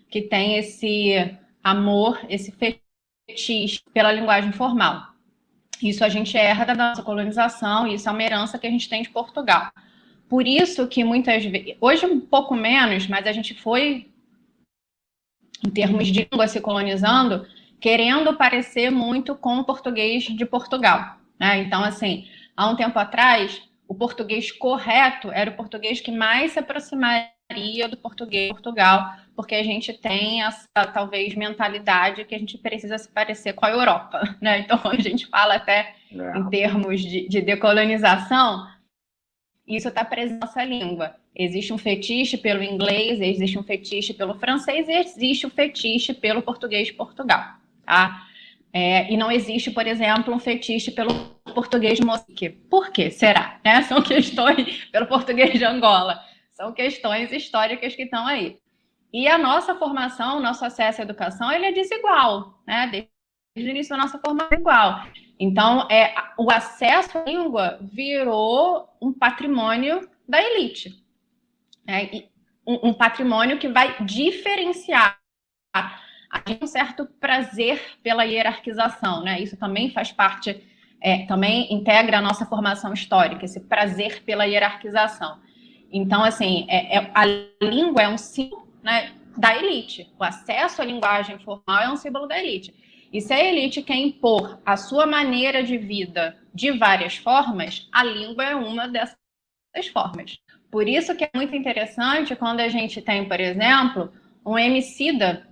que 0.09 0.21
têm 0.21 0.57
esse 0.57 1.35
amor, 1.63 2.19
esse 2.29 2.51
fetiche 2.51 3.81
pela 3.91 4.11
linguagem 4.11 4.51
formal. 4.51 5.15
Isso 5.81 6.05
a 6.05 6.09
gente 6.09 6.37
herda 6.37 6.75
da 6.75 6.89
nossa 6.89 7.03
colonização, 7.03 7.87
isso 7.87 8.07
é 8.07 8.11
uma 8.11 8.23
herança 8.23 8.59
que 8.59 8.67
a 8.67 8.69
gente 8.69 8.87
tem 8.87 9.01
de 9.01 9.09
Portugal. 9.09 9.71
Por 10.29 10.47
isso 10.47 10.87
que 10.87 11.03
muitas 11.03 11.43
vezes, 11.43 11.75
hoje 11.81 12.05
um 12.05 12.19
pouco 12.19 12.55
menos, 12.55 13.07
mas 13.07 13.27
a 13.27 13.31
gente 13.31 13.53
foi, 13.53 14.11
em 15.63 15.69
termos 15.69 16.07
de 16.07 16.27
língua, 16.31 16.47
se 16.47 16.59
colonizando, 16.61 17.45
querendo 17.79 18.35
parecer 18.35 18.89
muito 18.89 19.35
com 19.35 19.59
o 19.59 19.63
português 19.63 20.23
de 20.23 20.45
Portugal. 20.45 21.17
Né? 21.39 21.59
Então, 21.59 21.83
assim, 21.83 22.27
há 22.55 22.67
um 22.67 22.75
tempo 22.75 22.97
atrás, 22.97 23.61
o 23.87 23.93
português 23.93 24.51
correto 24.51 25.29
era 25.31 25.51
o 25.51 25.55
português 25.55 26.01
que 26.01 26.11
mais 26.11 26.53
se 26.53 26.59
aproximaria 26.59 27.87
do 27.89 27.97
português 27.97 28.47
de 28.47 28.53
Portugal, 28.53 29.13
porque 29.35 29.53
a 29.53 29.63
gente 29.63 29.93
tem 29.93 30.41
essa, 30.41 30.67
talvez, 30.93 31.35
mentalidade 31.35 32.25
que 32.25 32.33
a 32.33 32.39
gente 32.39 32.57
precisa 32.57 32.97
se 32.97 33.07
parecer 33.07 33.53
com 33.53 33.65
a 33.65 33.71
Europa, 33.71 34.35
né? 34.41 34.59
Então, 34.59 34.79
a 34.83 34.95
gente 34.95 35.27
fala 35.27 35.55
até 35.55 35.93
é. 36.11 36.37
em 36.37 36.49
termos 36.49 37.01
de, 37.01 37.27
de 37.27 37.41
decolonização, 37.41 38.67
isso 39.67 39.87
está 39.87 40.05
presente 40.05 40.39
na 40.39 40.45
nossa 40.45 40.63
língua. 40.63 41.15
Existe 41.35 41.73
um 41.73 41.77
fetiche 41.77 42.37
pelo 42.37 42.63
inglês, 42.63 43.19
existe 43.19 43.57
um 43.57 43.63
fetiche 43.63 44.13
pelo 44.13 44.35
francês 44.35 44.87
e 44.87 44.91
existe 44.91 45.47
um 45.47 45.49
fetiche 45.49 46.13
pelo 46.13 46.41
português 46.41 46.87
de 46.87 46.93
Portugal, 46.93 47.43
tá? 47.85 48.27
É, 48.71 49.11
e 49.11 49.15
não 49.15 49.31
existe, 49.31 49.71
por 49.71 49.87
exemplo, 49.87 50.33
um 50.33 50.39
fetiche 50.39 50.91
pelo 50.91 51.13
português 51.53 51.97
de 51.97 52.05
Moçambique. 52.05 52.49
Por 52.49 52.91
que 52.91 53.09
será? 53.09 53.59
Né? 53.63 53.81
São 53.87 54.01
questões 54.01 54.85
pelo 54.91 55.07
português 55.07 55.57
de 55.57 55.63
Angola. 55.63 56.19
São 56.51 56.73
questões 56.73 57.31
históricas 57.31 57.95
que 57.95 58.03
estão 58.03 58.27
aí. 58.27 58.59
E 59.13 59.29
a 59.29 59.37
nossa 59.37 59.75
formação, 59.75 60.37
o 60.37 60.41
nosso 60.41 60.65
acesso 60.65 60.99
à 60.99 61.03
educação, 61.05 61.49
ele 61.49 61.67
é 61.67 61.71
desigual, 61.71 62.61
né? 62.67 63.07
Desde 63.55 63.71
o 63.71 63.73
início 63.73 63.95
da 63.95 64.03
nossa 64.03 64.19
formação 64.19 64.57
igual. 64.57 65.05
Então, 65.39 65.87
é, 65.89 66.13
o 66.37 66.51
acesso 66.51 67.17
à 67.17 67.23
língua 67.23 67.79
virou 67.81 68.89
um 69.01 69.13
patrimônio 69.13 70.09
da 70.27 70.41
elite. 70.41 71.01
Né? 71.87 72.09
Um, 72.67 72.89
um 72.89 72.93
patrimônio 72.93 73.57
que 73.57 73.69
vai 73.69 74.03
diferenciar 74.03 75.17
um 76.61 76.67
certo 76.67 77.05
prazer 77.19 77.81
pela 78.03 78.23
hierarquização, 78.23 79.23
né? 79.23 79.39
Isso 79.39 79.55
também 79.55 79.89
faz 79.89 80.11
parte, 80.11 80.61
é, 80.99 81.25
também 81.25 81.73
integra 81.73 82.17
a 82.17 82.21
nossa 82.21 82.45
formação 82.45 82.91
histórica, 82.91 83.45
esse 83.45 83.61
prazer 83.61 84.23
pela 84.23 84.45
hierarquização. 84.45 85.39
Então, 85.91 86.23
assim, 86.23 86.65
é, 86.67 86.97
é, 86.97 87.11
a 87.13 87.25
língua 87.61 88.01
é 88.01 88.09
um 88.09 88.17
símbolo 88.17 88.67
né, 88.83 89.13
da 89.37 89.55
elite. 89.55 90.11
O 90.19 90.23
acesso 90.23 90.81
à 90.81 90.85
linguagem 90.85 91.39
formal 91.39 91.81
é 91.81 91.89
um 91.89 91.95
símbolo 91.95 92.27
da 92.27 92.37
elite. 92.37 92.73
E 93.15 93.21
se 93.21 93.31
a 93.31 93.41
elite 93.41 93.81
quer 93.81 93.95
impor 93.95 94.59
a 94.65 94.75
sua 94.75 95.05
maneira 95.05 95.63
de 95.63 95.77
vida 95.77 96.37
de 96.53 96.71
várias 96.71 97.15
formas, 97.15 97.87
a 97.89 98.03
língua 98.03 98.43
é 98.43 98.53
uma 98.53 98.89
dessas 98.89 99.15
formas. 99.93 100.37
Por 100.69 100.85
isso 100.85 101.15
que 101.15 101.23
é 101.23 101.29
muito 101.33 101.55
interessante 101.55 102.35
quando 102.35 102.59
a 102.59 102.67
gente 102.67 103.01
tem, 103.01 103.25
por 103.25 103.39
exemplo, 103.39 104.11
um 104.45 104.59
emicida 104.59 105.49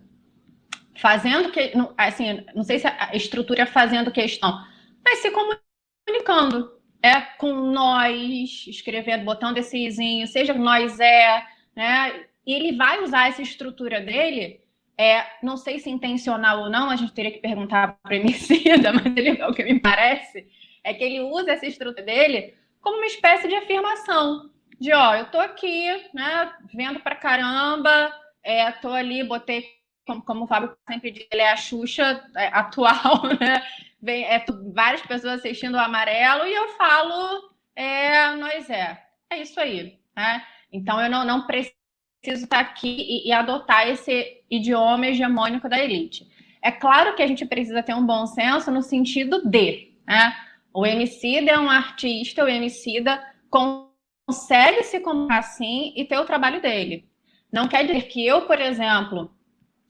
fazendo 0.97 1.53
que, 1.53 1.71
assim, 1.97 2.43
não 2.53 2.63
sei 2.63 2.79
se 2.79 2.87
a 2.87 3.11
estrutura 3.15 3.61
é 3.61 3.65
fazendo 3.65 4.11
questão, 4.11 4.61
mas 5.01 5.19
se 5.19 5.31
comunicando 5.31 6.69
é 7.01 7.21
com 7.21 7.53
nós, 7.71 8.65
escrevendo, 8.67 9.23
botando 9.23 9.59
esse 9.59 9.77
izinho, 9.77 10.27
seja 10.27 10.53
nós 10.53 10.99
é, 10.99 11.41
né? 11.73 12.25
E 12.45 12.53
ele 12.53 12.75
vai 12.75 13.01
usar 13.01 13.29
essa 13.29 13.41
estrutura 13.41 14.01
dele 14.01 14.62
é, 14.97 15.25
não 15.41 15.57
sei 15.57 15.79
se 15.79 15.89
intencional 15.89 16.61
ou 16.61 16.69
não, 16.69 16.89
a 16.89 16.95
gente 16.95 17.13
teria 17.13 17.31
que 17.31 17.39
perguntar 17.39 17.97
para 18.03 18.13
o 18.13 18.15
Emicida, 18.15 18.93
mas 18.93 19.05
ele, 19.15 19.43
o 19.43 19.53
que 19.53 19.63
me 19.63 19.79
parece 19.79 20.47
é 20.83 20.93
que 20.93 21.03
ele 21.03 21.21
usa 21.21 21.51
essa 21.51 21.65
estrutura 21.65 22.05
dele 22.05 22.53
como 22.81 22.97
uma 22.97 23.07
espécie 23.07 23.47
de 23.47 23.55
afirmação, 23.55 24.51
de 24.79 24.91
ó, 24.93 25.15
eu 25.15 25.25
tô 25.31 25.39
aqui, 25.39 25.87
né, 26.13 26.53
vendo 26.73 26.99
pra 26.99 27.15
caramba, 27.15 28.13
é, 28.43 28.69
tô 28.73 28.89
ali, 28.89 29.23
botei, 29.23 29.65
como, 30.05 30.21
como 30.21 30.43
o 30.43 30.47
Fábio 30.47 30.75
sempre 30.87 31.11
diz, 31.11 31.25
ele 31.31 31.41
é 31.41 31.51
a 31.51 31.55
Xuxa 31.55 32.29
é, 32.35 32.47
atual, 32.47 33.23
né, 33.39 33.65
Vem, 34.01 34.25
é, 34.25 34.43
várias 34.73 35.01
pessoas 35.03 35.39
assistindo 35.39 35.75
o 35.75 35.79
amarelo 35.79 36.45
e 36.45 36.53
eu 36.53 36.67
falo, 36.75 37.53
é, 37.73 38.35
nós 38.35 38.69
é, 38.69 39.01
é 39.29 39.41
isso 39.41 39.57
aí, 39.61 39.97
né, 40.13 40.45
então 40.69 41.01
eu 41.01 41.09
não, 41.09 41.23
não 41.23 41.47
preciso 41.47 41.82
estar 42.31 42.59
aqui 42.59 42.95
e, 42.99 43.27
e 43.27 43.31
adotar 43.31 43.87
esse 43.87 44.41
idioma 44.49 45.07
hegemônico 45.07 45.67
da 45.67 45.79
elite. 45.79 46.27
É 46.61 46.71
claro 46.71 47.15
que 47.15 47.21
a 47.21 47.27
gente 47.27 47.45
precisa 47.45 47.83
ter 47.83 47.93
um 47.93 48.05
bom 48.05 48.25
senso 48.25 48.71
no 48.71 48.81
sentido 48.81 49.41
de, 49.47 49.91
né, 50.07 50.33
o 50.73 50.85
Emicida 50.85 51.51
é 51.51 51.59
um 51.59 51.69
artista, 51.69 52.43
o 52.43 52.47
Emicida 52.47 53.21
consegue 53.49 54.83
se 54.83 54.99
comunicar 54.99 55.39
assim 55.39 55.93
e 55.95 56.03
ter 56.03 56.17
o 56.17 56.25
trabalho 56.25 56.61
dele. 56.61 57.07
Não 57.51 57.67
quer 57.67 57.85
dizer 57.85 58.07
que 58.07 58.25
eu, 58.25 58.47
por 58.47 58.59
exemplo, 58.59 59.31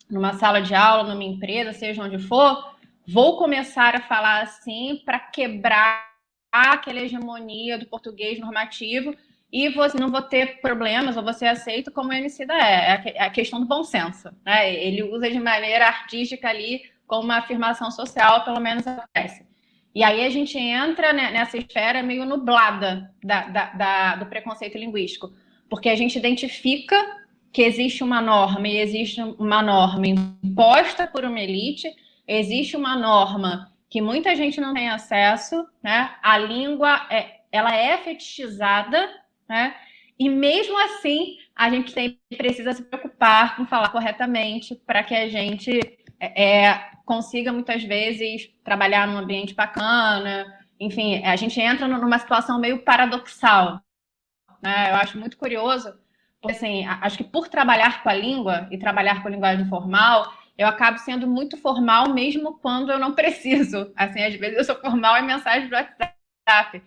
numa 0.09 0.33
sala 0.33 0.61
de 0.61 0.75
aula, 0.75 1.03
numa 1.03 1.23
empresa, 1.23 1.71
seja 1.71 2.03
onde 2.03 2.19
for, 2.19 2.75
vou 3.07 3.37
começar 3.37 3.95
a 3.95 4.01
falar 4.01 4.41
assim 4.41 5.01
para 5.05 5.19
quebrar 5.19 6.11
aquela 6.51 6.99
hegemonia 6.99 7.77
do 7.77 7.87
português 7.87 8.39
normativo 8.39 9.15
e 9.53 9.69
você 9.69 9.99
não 9.99 10.09
vou 10.09 10.23
ter 10.23 10.59
problemas, 10.61 11.15
ou 11.15 11.21
você 11.21 11.45
aceita 11.45 11.91
como 11.91 12.09
o 12.09 12.13
Emicida 12.13 12.55
é. 12.55 13.13
É 13.15 13.21
a 13.21 13.29
questão 13.29 13.59
do 13.59 13.67
bom 13.67 13.83
senso. 13.83 14.31
Né? 14.43 14.73
Ele 14.73 15.03
usa 15.03 15.29
de 15.29 15.39
maneira 15.39 15.85
artística 15.85 16.49
ali 16.49 16.81
como 17.05 17.25
uma 17.25 17.37
afirmação 17.37 17.91
social, 17.91 18.43
pelo 18.43 18.59
menos 18.59 18.87
acontece. 18.87 19.45
E 19.93 20.03
aí 20.03 20.25
a 20.25 20.29
gente 20.31 20.57
entra 20.57 21.13
nessa 21.13 21.55
esfera 21.55 22.01
meio 22.01 22.25
nublada 22.25 23.13
da, 23.23 23.41
da, 23.43 23.65
da, 23.73 24.15
do 24.15 24.25
preconceito 24.25 24.75
linguístico, 24.75 25.31
porque 25.69 25.87
a 25.87 25.95
gente 25.95 26.17
identifica 26.17 26.95
que 27.51 27.61
existe 27.61 28.03
uma 28.03 28.19
norma 28.19 28.67
e 28.67 28.77
existe 28.77 29.21
uma 29.21 29.61
norma 29.61 30.07
imposta 30.07 31.05
por 31.05 31.23
uma 31.23 31.39
elite, 31.39 31.87
existe 32.27 32.75
uma 32.75 32.95
norma 32.95 33.71
que 33.87 34.01
muita 34.01 34.35
gente 34.35 34.59
não 34.59 34.73
tem 34.73 34.89
acesso, 34.89 35.63
né? 35.83 36.15
A 36.23 36.39
língua 36.39 37.05
é, 37.11 37.41
ela 37.51 37.75
é 37.75 37.95
fetichizada, 37.99 39.07
né? 39.53 39.75
E 40.17 40.29
mesmo 40.29 40.75
assim, 40.79 41.37
a 41.55 41.69
gente 41.69 41.93
tem, 41.93 42.19
precisa 42.35 42.73
se 42.73 42.83
preocupar 42.83 43.55
com 43.55 43.67
falar 43.67 43.89
corretamente 43.89 44.73
para 44.75 45.03
que 45.03 45.13
a 45.13 45.29
gente 45.29 45.79
é, 46.19 46.43
é 46.43 46.91
consiga 47.05 47.53
muitas 47.53 47.83
vezes 47.83 48.49
trabalhar 48.63 49.07
num 49.07 49.17
ambiente 49.17 49.53
bacana. 49.53 50.45
Enfim, 50.79 51.23
a 51.23 51.35
gente 51.35 51.59
entra 51.61 51.87
numa 51.87 52.17
situação 52.17 52.59
meio 52.59 52.79
paradoxal. 52.79 53.79
Né? 54.61 54.91
Eu 54.91 54.95
acho 54.95 55.19
muito 55.19 55.37
curioso, 55.37 55.93
porque 56.41 56.55
assim, 56.55 56.85
acho 56.85 57.17
que 57.17 57.23
por 57.23 57.47
trabalhar 57.47 58.01
com 58.01 58.09
a 58.09 58.13
língua 58.13 58.67
e 58.71 58.77
trabalhar 58.77 59.21
com 59.21 59.27
a 59.27 59.31
linguagem 59.31 59.67
formal, 59.67 60.33
eu 60.57 60.67
acabo 60.67 60.97
sendo 60.97 61.27
muito 61.27 61.57
formal 61.57 62.09
mesmo 62.09 62.57
quando 62.59 62.91
eu 62.91 62.97
não 62.97 63.13
preciso. 63.13 63.91
Assim, 63.95 64.23
às 64.23 64.33
vezes 64.33 64.57
eu 64.57 64.63
sou 64.63 64.75
formal 64.79 65.17
em 65.17 65.27
mensagem 65.27 65.67
do 65.67 65.75
WhatsApp. 65.75 66.81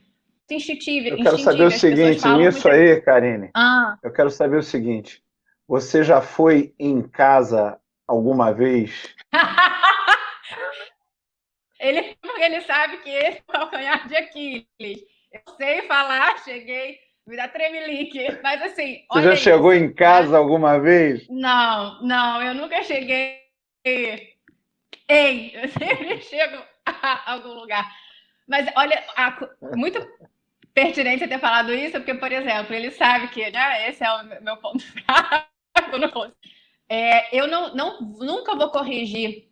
Instintivo. 0.50 1.08
Eu 1.08 1.16
quero 1.16 1.38
saber 1.38 1.64
o 1.64 1.70
seguinte, 1.70 2.28
nisso 2.28 2.68
aí, 2.68 3.00
Karine. 3.00 3.50
Ah. 3.54 3.98
Eu 4.02 4.12
quero 4.12 4.30
saber 4.30 4.58
o 4.58 4.62
seguinte. 4.62 5.22
Você 5.68 6.04
já 6.04 6.20
foi 6.20 6.72
em 6.78 7.02
casa 7.02 7.78
alguma 8.06 8.52
vez 8.52 9.16
Ele, 11.78 12.16
ele 12.38 12.60
sabe 12.62 12.98
que 12.98 13.10
esse 13.10 13.38
é 13.38 13.42
o 13.42 13.52
calcanhar 13.52 14.08
de 14.08 14.16
Aquiles. 14.16 14.66
Eu 15.30 15.54
sei 15.56 15.82
falar, 15.82 16.38
cheguei, 16.38 16.98
me 17.26 17.36
dá 17.36 17.48
tremelique. 17.48 18.38
Mas 18.42 18.62
assim. 18.62 19.04
Você 19.12 19.22
já 19.22 19.34
isso, 19.34 19.42
chegou 19.42 19.74
em 19.74 19.92
casa 19.92 20.32
né? 20.32 20.38
alguma 20.38 20.80
vez? 20.80 21.28
Não, 21.28 22.02
não, 22.02 22.42
eu 22.42 22.54
nunca 22.54 22.82
cheguei. 22.82 23.42
Ei, 23.84 25.52
eu 25.54 25.68
sempre 25.78 26.20
chego 26.22 26.62
a 26.86 27.32
algum 27.32 27.52
lugar. 27.52 27.86
Mas 28.48 28.68
olha, 28.76 29.04
a, 29.16 29.36
muito 29.76 29.98
pertinente 30.76 31.26
ter 31.26 31.40
falado 31.40 31.72
isso, 31.72 31.92
porque, 31.92 32.12
por 32.12 32.30
exemplo, 32.30 32.74
ele 32.74 32.90
sabe 32.90 33.28
que 33.28 33.50
né, 33.50 33.88
esse 33.88 34.04
é 34.04 34.12
o 34.12 34.42
meu 34.42 34.58
ponto 34.58 34.84
fraco. 34.92 36.36
É, 36.86 37.34
eu 37.34 37.46
não, 37.46 37.74
não, 37.74 38.00
nunca 38.00 38.54
vou 38.54 38.70
corrigir 38.70 39.48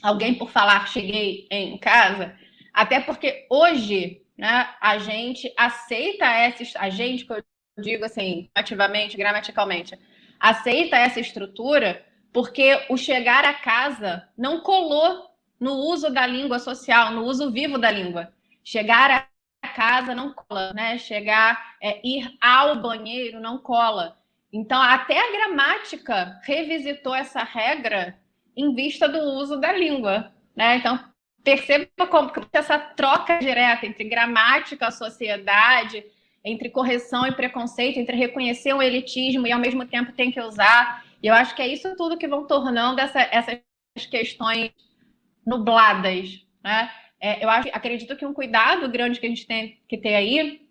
alguém 0.00 0.32
por 0.32 0.48
falar 0.48 0.86
cheguei 0.86 1.48
em 1.50 1.76
casa, 1.76 2.38
até 2.72 3.00
porque 3.00 3.46
hoje 3.50 4.22
né, 4.38 4.68
a 4.80 4.96
gente 4.98 5.52
aceita 5.58 6.24
essa, 6.24 6.78
a 6.78 6.88
gente, 6.88 7.26
que 7.26 7.32
eu 7.32 7.42
digo 7.82 8.04
assim, 8.04 8.48
ativamente, 8.54 9.16
gramaticalmente, 9.16 9.98
aceita 10.38 10.96
essa 10.96 11.18
estrutura 11.18 12.06
porque 12.32 12.86
o 12.88 12.96
chegar 12.96 13.44
a 13.44 13.54
casa 13.54 14.28
não 14.38 14.60
colou 14.60 15.30
no 15.58 15.74
uso 15.74 16.10
da 16.10 16.24
língua 16.24 16.60
social, 16.60 17.10
no 17.10 17.24
uso 17.24 17.50
vivo 17.50 17.76
da 17.76 17.90
língua. 17.90 18.32
Chegar 18.62 19.10
a 19.10 19.29
casa 19.70 20.14
não 20.14 20.32
cola, 20.32 20.72
né? 20.72 20.98
Chegar, 20.98 21.76
é, 21.82 22.00
ir 22.06 22.30
ao 22.40 22.76
banheiro 22.80 23.40
não 23.40 23.58
cola. 23.58 24.16
Então, 24.52 24.80
até 24.80 25.18
a 25.18 25.32
gramática 25.32 26.40
revisitou 26.42 27.14
essa 27.14 27.42
regra 27.42 28.18
em 28.56 28.74
vista 28.74 29.08
do 29.08 29.18
uso 29.18 29.60
da 29.60 29.72
língua. 29.72 30.32
Né? 30.56 30.76
Então, 30.76 30.98
perceba 31.44 32.06
como 32.08 32.30
essa 32.52 32.78
troca 32.78 33.38
direta 33.38 33.86
entre 33.86 34.04
gramática, 34.04 34.90
sociedade, 34.90 36.04
entre 36.44 36.70
correção 36.70 37.26
e 37.26 37.32
preconceito, 37.32 37.98
entre 37.98 38.16
reconhecer 38.16 38.72
o 38.72 38.82
elitismo 38.82 39.46
e 39.46 39.52
ao 39.52 39.60
mesmo 39.60 39.86
tempo 39.86 40.12
tem 40.12 40.30
que 40.30 40.40
usar. 40.40 41.04
E 41.22 41.26
eu 41.26 41.34
acho 41.34 41.54
que 41.54 41.62
é 41.62 41.68
isso 41.68 41.94
tudo 41.96 42.18
que 42.18 42.28
vão 42.28 42.46
tornando 42.46 43.00
essa, 43.00 43.20
essas 43.20 43.60
questões 44.10 44.72
nubladas. 45.46 46.44
Né? 46.62 46.90
É, 47.20 47.44
eu 47.44 47.50
acho, 47.50 47.68
acredito 47.72 48.16
que 48.16 48.24
um 48.24 48.32
cuidado 48.32 48.88
grande 48.88 49.20
que 49.20 49.26
a 49.26 49.28
gente 49.28 49.46
tem 49.46 49.78
que 49.86 49.98
ter 49.98 50.14
aí 50.14 50.66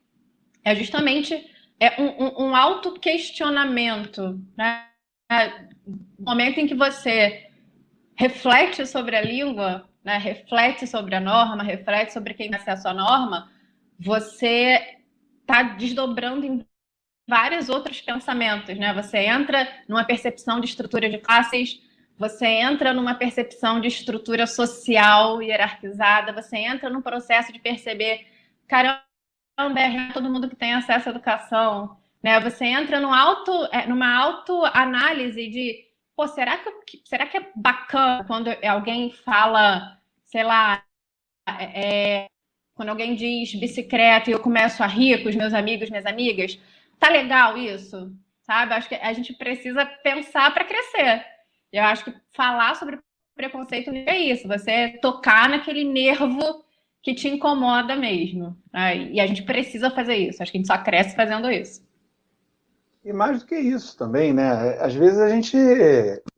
é 0.63 0.75
justamente 0.75 1.49
é 1.79 2.01
um, 2.01 2.25
um, 2.25 2.49
um 2.49 2.55
autoquestionamento. 2.55 4.41
Né? 4.57 4.85
No 5.87 6.25
momento 6.25 6.59
em 6.59 6.67
que 6.67 6.75
você 6.75 7.49
reflete 8.15 8.85
sobre 8.85 9.15
a 9.15 9.21
língua, 9.21 9.87
né, 10.03 10.17
reflete 10.17 10.85
sobre 10.87 11.15
a 11.15 11.19
norma, 11.19 11.63
reflete 11.63 12.11
sobre 12.11 12.33
quem 12.33 12.49
tem 12.49 12.59
acesso 12.59 12.87
à 12.87 12.93
norma, 12.93 13.49
você 13.97 14.97
está 15.41 15.63
desdobrando 15.63 16.45
em 16.45 16.65
vários 17.27 17.69
outros 17.69 18.01
pensamentos, 18.01 18.75
né? 18.77 18.93
Você 18.93 19.19
entra 19.19 19.67
numa 19.87 20.03
percepção 20.03 20.59
de 20.59 20.67
estrutura 20.67 21.09
de 21.09 21.19
classes, 21.19 21.79
você 22.19 22.45
entra 22.45 22.93
numa 22.93 23.15
percepção 23.15 23.79
de 23.79 23.87
estrutura 23.87 24.45
social 24.45 25.41
hierarquizada, 25.41 26.33
você 26.33 26.57
entra 26.57 26.89
num 26.89 27.01
processo 27.01 27.53
de 27.53 27.59
perceber, 27.59 28.27
caramba, 28.67 29.01
é 29.77 30.11
todo 30.13 30.29
mundo 30.29 30.49
que 30.49 30.55
tem 30.55 30.73
acesso 30.73 31.07
à 31.07 31.11
educação, 31.11 31.97
né? 32.21 32.37
Você 32.41 32.65
entra 32.65 32.99
num 32.99 33.13
auto, 33.13 33.51
é, 33.71 33.87
numa 33.87 34.13
autoanálise 34.17 35.47
de 35.47 35.85
pô, 36.13 36.27
será 36.27 36.57
que, 36.57 37.01
será 37.05 37.25
que 37.25 37.37
é 37.37 37.51
bacana 37.55 38.25
quando 38.25 38.49
alguém 38.67 39.11
fala, 39.11 39.97
sei 40.25 40.43
lá, 40.43 40.83
é, 41.47 42.23
é, 42.23 42.27
quando 42.73 42.89
alguém 42.89 43.15
diz 43.15 43.55
bicicleta 43.55 44.29
e 44.29 44.33
eu 44.33 44.41
começo 44.41 44.83
a 44.83 44.87
rir 44.87 45.23
com 45.23 45.29
os 45.29 45.35
meus 45.35 45.53
amigos, 45.53 45.89
minhas 45.89 46.05
amigas, 46.05 46.59
tá 46.99 47.09
legal 47.09 47.57
isso? 47.57 48.13
Sabe? 48.41 48.73
Acho 48.73 48.89
que 48.89 48.95
a 48.95 49.13
gente 49.13 49.33
precisa 49.33 49.85
pensar 49.85 50.53
para 50.53 50.65
crescer. 50.65 51.38
Eu 51.71 51.83
acho 51.83 52.05
que 52.05 52.13
falar 52.33 52.75
sobre 52.75 52.99
preconceito 53.35 53.89
é 53.91 54.17
isso, 54.17 54.47
você 54.47 54.97
tocar 55.01 55.47
naquele 55.49 55.85
nervo 55.85 56.63
que 57.01 57.13
te 57.13 57.29
incomoda 57.29 57.95
mesmo. 57.95 58.57
Né? 58.73 58.97
E 59.11 59.19
a 59.19 59.25
gente 59.25 59.43
precisa 59.43 59.89
fazer 59.89 60.15
isso. 60.15 60.43
Acho 60.43 60.51
que 60.51 60.57
a 60.57 60.59
gente 60.59 60.67
só 60.67 60.77
cresce 60.77 61.15
fazendo 61.15 61.49
isso. 61.49 61.81
E 63.03 63.13
mais 63.13 63.39
do 63.39 63.45
que 63.45 63.55
isso 63.55 63.97
também, 63.97 64.33
né? 64.33 64.77
Às 64.81 64.93
vezes 64.93 65.19
a 65.19 65.29
gente 65.29 65.57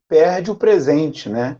perde 0.08 0.52
o 0.52 0.56
presente, 0.56 1.28
né? 1.28 1.58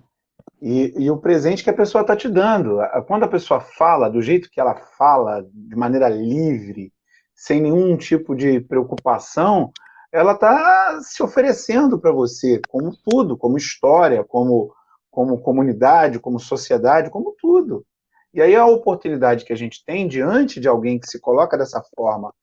E, 0.62 0.94
e 0.96 1.10
o 1.10 1.18
presente 1.18 1.64
que 1.64 1.72
a 1.72 1.76
pessoa 1.76 2.02
está 2.02 2.16
te 2.16 2.30
dando. 2.30 2.78
Quando 3.08 3.24
a 3.24 3.28
pessoa 3.28 3.60
fala 3.60 4.10
do 4.10 4.22
jeito 4.22 4.50
que 4.52 4.60
ela 4.60 4.76
fala, 4.76 5.44
de 5.52 5.76
maneira 5.76 6.08
livre, 6.08 6.94
sem 7.34 7.60
nenhum 7.60 7.98
tipo 7.98 8.36
de 8.36 8.60
preocupação, 8.60 9.72
ela 10.12 10.34
está 10.34 11.00
se 11.02 11.24
oferecendo 11.24 11.98
para 12.00 12.12
você, 12.12 12.62
como 12.68 12.96
tudo, 12.98 13.38
como 13.38 13.58
história, 13.58 14.24
como, 14.24 14.74
como 15.10 15.40
comunidade, 15.42 16.20
como 16.20 16.40
sociedade, 16.40 17.10
como 17.10 17.36
tudo. 17.40 17.86
E 18.34 18.42
aí 18.42 18.56
a 18.56 18.66
oportunidade 18.66 19.46
que 19.46 19.54
a 19.54 19.56
gente 19.58 19.84
tem 19.86 20.08
diante 20.08 20.60
de 20.60 20.68
alguém 20.68 21.00
que 21.00 21.08
se 21.08 21.20
coloca 21.20 21.58
dessa 21.58 21.82
forma, 21.96 22.34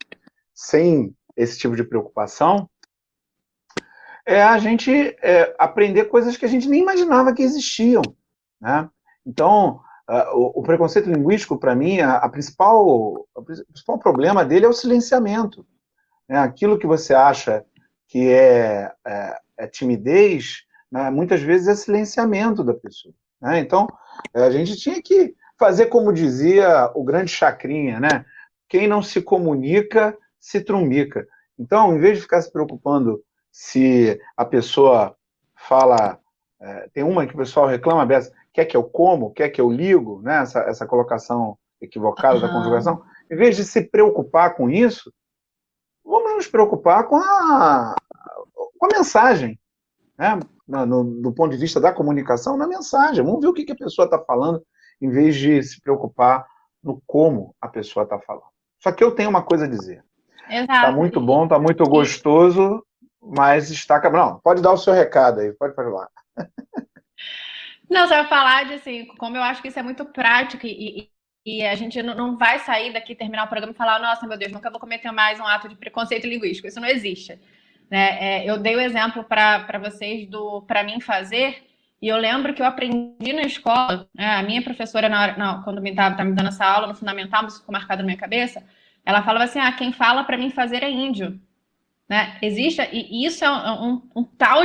sem 0.54 1.14
esse 1.36 1.58
tipo 1.58 1.76
de 1.76 1.84
preocupação, 1.84 2.68
é 4.26 4.42
a 4.42 4.58
gente 4.58 4.92
é, 5.22 5.54
aprender 5.58 6.06
coisas 6.06 6.36
que 6.36 6.44
a 6.44 6.48
gente 6.48 6.68
nem 6.68 6.82
imaginava 6.82 7.32
que 7.32 7.42
existiam. 7.42 8.02
Né? 8.60 8.88
Então, 9.24 9.80
uh, 10.08 10.36
o, 10.36 10.60
o, 10.60 10.62
preconceito 10.62 11.10
linguístico, 11.10 11.58
para 11.58 11.74
mim, 11.74 12.00
a, 12.00 12.16
a 12.16 12.28
principal, 12.28 13.26
o 13.34 13.42
principal 13.42 13.98
problema 13.98 14.44
dele 14.44 14.66
é 14.66 14.68
o 14.68 14.74
silenciamento. 14.74 15.66
Né? 16.28 16.38
Aquilo 16.38 16.78
que 16.78 16.86
você 16.86 17.14
acha 17.14 17.64
que 18.06 18.30
é, 18.30 18.92
é, 19.06 19.38
é 19.58 19.66
timidez, 19.66 20.64
né? 20.90 21.10
muitas 21.10 21.40
vezes 21.40 21.68
é 21.68 21.74
silenciamento 21.74 22.62
da 22.62 22.74
pessoa. 22.74 23.14
Né? 23.40 23.60
Então, 23.60 23.86
a 24.34 24.50
gente 24.50 24.76
tinha 24.76 25.00
que 25.02 25.34
fazer 25.58 25.86
como 25.86 26.12
dizia 26.12 26.90
o 26.94 27.02
grande 27.02 27.32
Chacrinha, 27.32 27.98
né? 27.98 28.24
Quem 28.68 28.86
não 28.86 29.02
se 29.02 29.20
comunica, 29.20 30.16
se 30.38 30.60
trumbica. 30.60 31.26
Então, 31.58 31.94
em 31.94 31.98
vez 31.98 32.16
de 32.16 32.22
ficar 32.22 32.40
se 32.40 32.52
preocupando 32.52 33.22
se 33.50 34.20
a 34.36 34.44
pessoa 34.44 35.16
fala. 35.56 36.18
É, 36.60 36.88
tem 36.92 37.04
uma 37.04 37.26
que 37.26 37.34
o 37.34 37.38
pessoal 37.38 37.66
reclama, 37.66 38.06
Bessa, 38.06 38.32
quer 38.52 38.64
que 38.64 38.76
eu 38.76 38.82
como, 38.82 39.32
quer 39.32 39.48
que 39.48 39.60
eu 39.60 39.70
ligo, 39.70 40.20
né? 40.22 40.42
essa, 40.42 40.60
essa 40.60 40.86
colocação 40.86 41.56
equivocada 41.80 42.36
uhum. 42.36 42.40
da 42.40 42.52
conjugação. 42.52 43.02
Em 43.30 43.36
vez 43.36 43.56
de 43.56 43.64
se 43.64 43.82
preocupar 43.82 44.54
com 44.54 44.68
isso, 44.68 45.12
vamos 46.08 46.34
nos 46.36 46.46
preocupar 46.48 47.06
com 47.06 47.16
a, 47.16 47.94
com 48.54 48.86
a 48.86 48.96
mensagem. 48.96 49.58
Né? 50.16 50.40
No, 50.66 51.04
do 51.04 51.32
ponto 51.32 51.52
de 51.52 51.56
vista 51.56 51.80
da 51.80 51.92
comunicação, 51.92 52.56
na 52.56 52.66
mensagem. 52.66 53.24
Vamos 53.24 53.40
ver 53.40 53.48
o 53.48 53.54
que, 53.54 53.64
que 53.64 53.72
a 53.72 53.76
pessoa 53.76 54.04
está 54.04 54.18
falando, 54.18 54.62
em 55.00 55.08
vez 55.08 55.36
de 55.36 55.62
se 55.62 55.80
preocupar 55.80 56.46
no 56.82 57.02
como 57.06 57.54
a 57.60 57.68
pessoa 57.68 58.04
está 58.04 58.18
falando. 58.18 58.44
Só 58.80 58.92
que 58.92 59.02
eu 59.02 59.14
tenho 59.14 59.30
uma 59.30 59.42
coisa 59.42 59.64
a 59.64 59.68
dizer. 59.68 60.04
Está 60.48 60.92
muito 60.92 61.20
bom, 61.20 61.44
está 61.44 61.58
muito 61.58 61.84
gostoso, 61.84 62.84
mas 63.20 63.70
está 63.70 63.96
acabando. 63.96 64.32
Não, 64.32 64.40
pode 64.40 64.62
dar 64.62 64.72
o 64.72 64.78
seu 64.78 64.92
recado 64.92 65.40
aí, 65.40 65.52
pode 65.52 65.74
falar. 65.74 66.08
Não, 67.88 68.06
você 68.06 68.14
vai 68.14 68.28
falar 68.28 68.64
de 68.66 68.74
assim, 68.74 69.06
como 69.18 69.36
eu 69.36 69.42
acho 69.42 69.62
que 69.62 69.68
isso 69.68 69.78
é 69.78 69.82
muito 69.82 70.04
prático 70.04 70.66
e, 70.66 71.10
e, 71.56 71.66
a 71.66 71.74
gente 71.74 72.02
não 72.02 72.36
vai 72.36 72.58
sair 72.58 72.92
daqui, 72.92 73.14
terminar 73.14 73.44
o 73.44 73.48
programa 73.48 73.72
e 73.72 73.76
falar, 73.76 73.98
nossa, 74.00 74.26
meu 74.26 74.36
Deus, 74.36 74.52
nunca 74.52 74.70
vou 74.70 74.80
cometer 74.80 75.10
mais 75.10 75.40
um 75.40 75.46
ato 75.46 75.68
de 75.68 75.76
preconceito 75.76 76.26
linguístico. 76.26 76.68
Isso 76.68 76.80
não 76.80 76.88
existe. 76.88 77.38
Né? 77.90 78.18
É, 78.20 78.50
eu 78.50 78.58
dei 78.58 78.76
o 78.76 78.80
exemplo 78.80 79.24
para 79.24 79.78
vocês 79.78 80.26
do 80.28 80.62
para 80.62 80.82
mim 80.82 81.00
fazer, 81.00 81.64
e 82.00 82.08
eu 82.08 82.16
lembro 82.16 82.54
que 82.54 82.62
eu 82.62 82.66
aprendi 82.66 83.32
na 83.32 83.42
escola, 83.42 84.08
né, 84.14 84.36
a 84.36 84.42
minha 84.42 84.62
professora, 84.62 85.08
na 85.08 85.22
hora, 85.22 85.36
não, 85.36 85.62
quando 85.62 85.84
estava 85.86 86.22
me 86.22 86.32
dando 86.32 86.48
essa 86.48 86.64
aula 86.64 86.86
no 86.86 86.94
fundamental, 86.94 87.46
isso 87.46 87.60
ficou 87.60 87.72
marcado 87.72 88.02
na 88.02 88.06
minha 88.06 88.18
cabeça, 88.18 88.62
ela 89.04 89.22
falava 89.22 89.44
assim: 89.44 89.58
ah, 89.58 89.72
quem 89.72 89.92
fala 89.92 90.24
para 90.24 90.36
mim 90.36 90.50
fazer 90.50 90.82
é 90.82 90.90
índio. 90.90 91.40
Né? 92.08 92.38
Existe, 92.42 92.82
e 92.92 93.24
isso 93.24 93.44
é 93.44 93.50
um, 93.50 93.84
um, 93.84 94.10
um 94.16 94.24
tal 94.24 94.64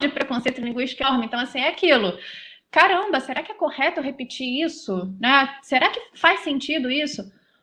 de 0.00 0.08
preconceito 0.08 0.60
linguístico 0.60 1.02
enorme. 1.02 1.26
Então, 1.26 1.40
assim, 1.40 1.60
é 1.60 1.68
aquilo. 1.68 2.18
Caramba, 2.74 3.20
será 3.20 3.40
que 3.40 3.52
é 3.52 3.54
correto 3.54 4.00
repetir 4.00 4.64
isso? 4.64 5.14
Né? 5.20 5.56
Será 5.62 5.90
que 5.90 6.00
faz 6.12 6.40
sentido 6.40 6.90
isso? 6.90 7.22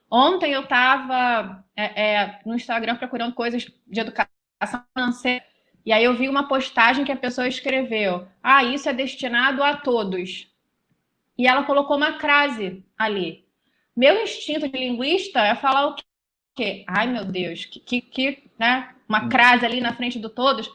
Ontem 0.09 0.53
eu 0.53 0.61
estava 0.61 1.65
é, 1.75 2.01
é, 2.01 2.39
no 2.45 2.55
Instagram 2.55 2.95
procurando 2.95 3.33
coisas 3.33 3.69
de 3.85 3.99
educação 3.99 4.85
financeira 4.95 5.43
e 5.85 5.91
aí 5.91 6.05
eu 6.05 6.15
vi 6.15 6.29
uma 6.29 6.47
postagem 6.47 7.03
que 7.03 7.11
a 7.11 7.17
pessoa 7.17 7.45
escreveu: 7.45 8.25
Ah, 8.41 8.63
isso 8.63 8.87
é 8.87 8.93
destinado 8.93 9.61
a 9.61 9.75
todos. 9.75 10.49
E 11.37 11.45
ela 11.45 11.63
colocou 11.63 11.97
uma 11.97 12.13
crase 12.13 12.81
ali. 12.97 13.45
Meu 13.93 14.23
instinto 14.23 14.69
de 14.69 14.77
linguista 14.77 15.41
é 15.41 15.55
falar 15.55 15.87
o 15.87 15.95
quê? 16.55 16.85
Ai, 16.87 17.07
meu 17.07 17.25
Deus, 17.25 17.65
que, 17.65 17.81
que, 17.81 17.99
que 17.99 18.49
né? 18.57 18.95
Uma 19.09 19.25
hum. 19.25 19.29
crase 19.29 19.65
ali 19.65 19.81
na 19.81 19.93
frente 19.93 20.17
do 20.17 20.29
todos. 20.29 20.71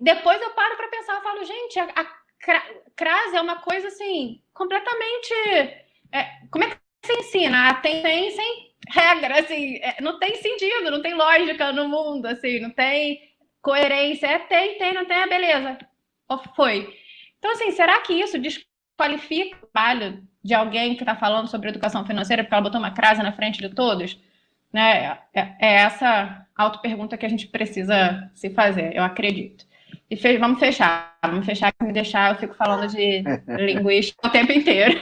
Depois 0.00 0.40
eu 0.40 0.50
paro 0.50 0.78
para 0.78 0.88
pensar, 0.88 1.16
eu 1.16 1.22
falo, 1.22 1.44
gente, 1.44 1.78
a, 1.78 1.84
a 1.84 2.19
crase 2.96 3.36
é 3.36 3.40
uma 3.40 3.56
coisa 3.56 3.88
assim, 3.88 4.40
completamente. 4.52 5.34
É, 6.12 6.24
como 6.50 6.64
é 6.64 6.70
que 6.70 6.76
se 7.06 7.12
ensina? 7.20 7.74
Tem, 7.74 8.02
tem 8.02 8.30
sem 8.30 8.70
regra, 8.88 9.40
assim, 9.40 9.76
é, 9.76 10.00
não 10.00 10.18
tem 10.18 10.34
sentido, 10.36 10.90
não 10.90 11.02
tem 11.02 11.14
lógica 11.14 11.72
no 11.72 11.88
mundo, 11.88 12.26
assim, 12.26 12.58
não 12.60 12.70
tem 12.70 13.30
Coerência 13.62 14.26
é 14.26 14.38
tem, 14.38 14.78
tem, 14.78 14.94
não 14.94 15.04
tem, 15.04 15.18
é 15.18 15.26
beleza. 15.26 15.78
Foi. 16.56 16.96
Então, 17.38 17.52
assim, 17.52 17.70
será 17.72 18.00
que 18.00 18.12
isso 18.14 18.38
desqualifica 18.38 19.56
o 19.56 19.66
trabalho 19.66 20.22
de 20.42 20.54
alguém 20.54 20.94
que 20.94 21.02
está 21.02 21.14
falando 21.14 21.48
sobre 21.48 21.68
educação 21.68 22.04
financeira 22.06 22.42
porque 22.42 22.54
ela 22.54 22.62
botou 22.62 22.80
uma 22.80 22.92
crase 22.92 23.22
na 23.22 23.32
frente 23.32 23.60
de 23.60 23.68
todos? 23.68 24.18
Né? 24.72 25.18
É, 25.34 25.56
é 25.60 25.74
essa 25.74 26.46
auto-pergunta 26.56 27.18
que 27.18 27.26
a 27.26 27.28
gente 27.28 27.48
precisa 27.48 28.30
se 28.34 28.50
fazer, 28.50 28.96
eu 28.96 29.02
acredito. 29.02 29.66
E 30.10 30.16
fe 30.16 30.36
vamos 30.38 30.58
fechar, 30.58 31.16
vamos 31.24 31.46
fechar, 31.46 31.72
que 31.72 31.84
me 31.84 31.92
deixar, 31.92 32.32
eu 32.32 32.38
fico 32.38 32.54
falando 32.54 32.88
de 32.88 33.22
linguística 33.46 34.26
o 34.26 34.30
tempo 34.30 34.50
inteiro. 34.50 35.00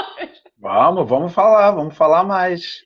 vamos, 0.60 1.08
vamos 1.08 1.32
falar, 1.32 1.70
vamos 1.70 1.96
falar 1.96 2.22
mais. 2.22 2.84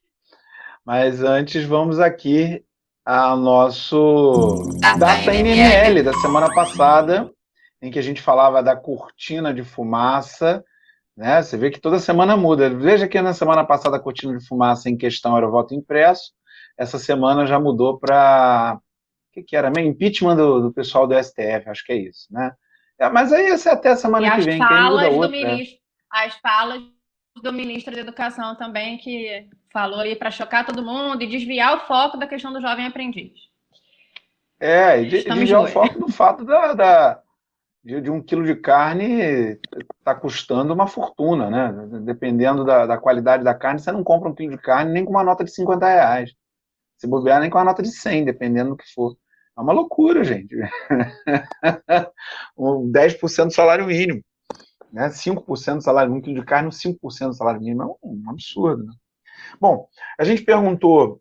Mas 0.85 1.24
antes, 1.24 1.64
vamos 1.64 1.98
aqui 1.98 2.62
a 3.05 3.35
nosso 3.35 4.62
Data 4.96 5.35
NML 5.35 6.05
da 6.05 6.12
semana 6.14 6.48
passada, 6.55 7.29
em 7.83 7.90
que 7.90 7.98
a 7.98 8.02
gente 8.02 8.22
falava 8.22 8.62
da 8.62 8.76
cortina 8.76 9.52
de 9.52 9.64
fumaça, 9.64 10.64
né? 11.16 11.42
Você 11.42 11.57
vê 11.57 11.72
que 11.72 11.81
toda 11.81 11.98
semana 11.98 12.37
muda. 12.37 12.70
Veja 12.70 13.09
que 13.09 13.20
na 13.20 13.33
semana 13.33 13.64
passada 13.64 13.96
a 13.96 14.00
cortina 14.00 14.38
de 14.38 14.46
fumaça 14.46 14.88
em 14.88 14.96
questão 14.96 15.37
era 15.37 15.48
o 15.48 15.50
voto 15.50 15.74
impresso, 15.74 16.31
essa 16.79 16.96
semana 16.96 17.44
já 17.44 17.59
mudou 17.59 17.98
para 17.98 18.79
que, 19.37 19.42
que 19.42 19.57
era? 19.57 19.68
Impeachment 19.81 20.37
do, 20.37 20.61
do, 20.62 20.72
pessoal 20.72 21.07
do 21.07 21.14
STF, 21.22 21.68
acho 21.68 21.85
que 21.85 21.92
é 21.92 21.96
isso, 21.96 22.27
né? 22.31 22.53
É, 22.99 23.09
mas 23.11 23.33
aí 23.33 23.46
essa 23.46 23.70
é 23.70 23.72
até 23.72 23.94
semana 23.94 24.27
e 24.27 24.31
que 24.31 24.40
vem. 24.42 24.59
Quem 24.59 24.83
muda 24.83 25.11
outra, 25.11 25.29
ministro, 25.29 25.79
As 26.11 26.35
falas 26.37 26.83
do 27.42 27.53
ministro 27.53 27.94
da 27.94 28.01
Educação 28.01 28.57
também, 28.57 28.96
que 28.96 29.46
falou 29.70 30.01
aí 30.01 30.16
para 30.16 30.31
chocar 30.31 30.64
todo 30.64 30.83
mundo 30.83 31.22
e 31.22 31.27
desviar 31.27 31.77
o 31.77 31.87
foco 31.87 32.16
da 32.16 32.27
questão 32.27 32.53
do 32.53 32.62
jovem 32.62 32.87
aprendiz. 32.87 33.33
É, 34.59 35.03
e 35.03 35.09
de, 35.09 35.25
desviar 35.25 35.62
o 35.62 35.66
foco 35.66 35.99
do 35.99 36.09
fato 36.11 36.42
da, 36.42 36.72
da 36.72 37.22
de, 37.85 38.01
de, 38.01 38.11
um 38.11 38.22
quilo 38.22 38.46
de 38.46 38.57
carne 38.57 39.61
está 39.99 40.14
custando 40.14 40.72
uma 40.72 40.87
fortuna, 40.87 41.51
né? 41.51 42.01
Dependendo 42.01 42.64
da, 42.64 42.87
da, 42.87 42.96
qualidade 42.96 43.44
da 43.44 43.55
carne, 43.55 43.81
você 43.81 43.92
não 43.92 44.03
compra 44.03 44.31
um 44.31 44.35
quilo 44.35 44.57
de 44.57 44.62
carne 44.62 44.92
nem 44.92 45.05
com 45.05 45.11
uma 45.11 45.22
nota 45.22 45.44
de 45.44 45.51
50 45.51 45.87
reais. 45.87 46.35
Se 46.96 47.07
bobear, 47.07 47.40
nem 47.40 47.51
com 47.51 47.59
uma 47.59 47.64
nota 47.64 47.83
de 47.83 47.90
100, 47.90 48.25
dependendo 48.25 48.70
do 48.70 48.77
que 48.77 48.90
for. 48.94 49.16
É 49.56 49.60
uma 49.60 49.72
loucura, 49.72 50.22
gente. 50.22 50.54
10% 52.58 53.46
do 53.46 53.52
salário 53.52 53.86
mínimo. 53.86 54.22
Né? 54.92 55.08
5% 55.08 55.76
do 55.76 55.82
salário 55.82 56.10
mínimo, 56.10 56.20
um 56.20 56.22
quilo 56.22 56.40
de 56.40 56.46
carne, 56.46 56.70
5% 56.70 57.28
do 57.28 57.34
salário 57.34 57.60
mínimo. 57.60 57.82
É 57.82 58.06
um 58.06 58.30
absurdo, 58.30 58.84
né? 58.84 58.92
Bom, 59.60 59.88
a 60.18 60.24
gente 60.24 60.42
perguntou 60.42 61.20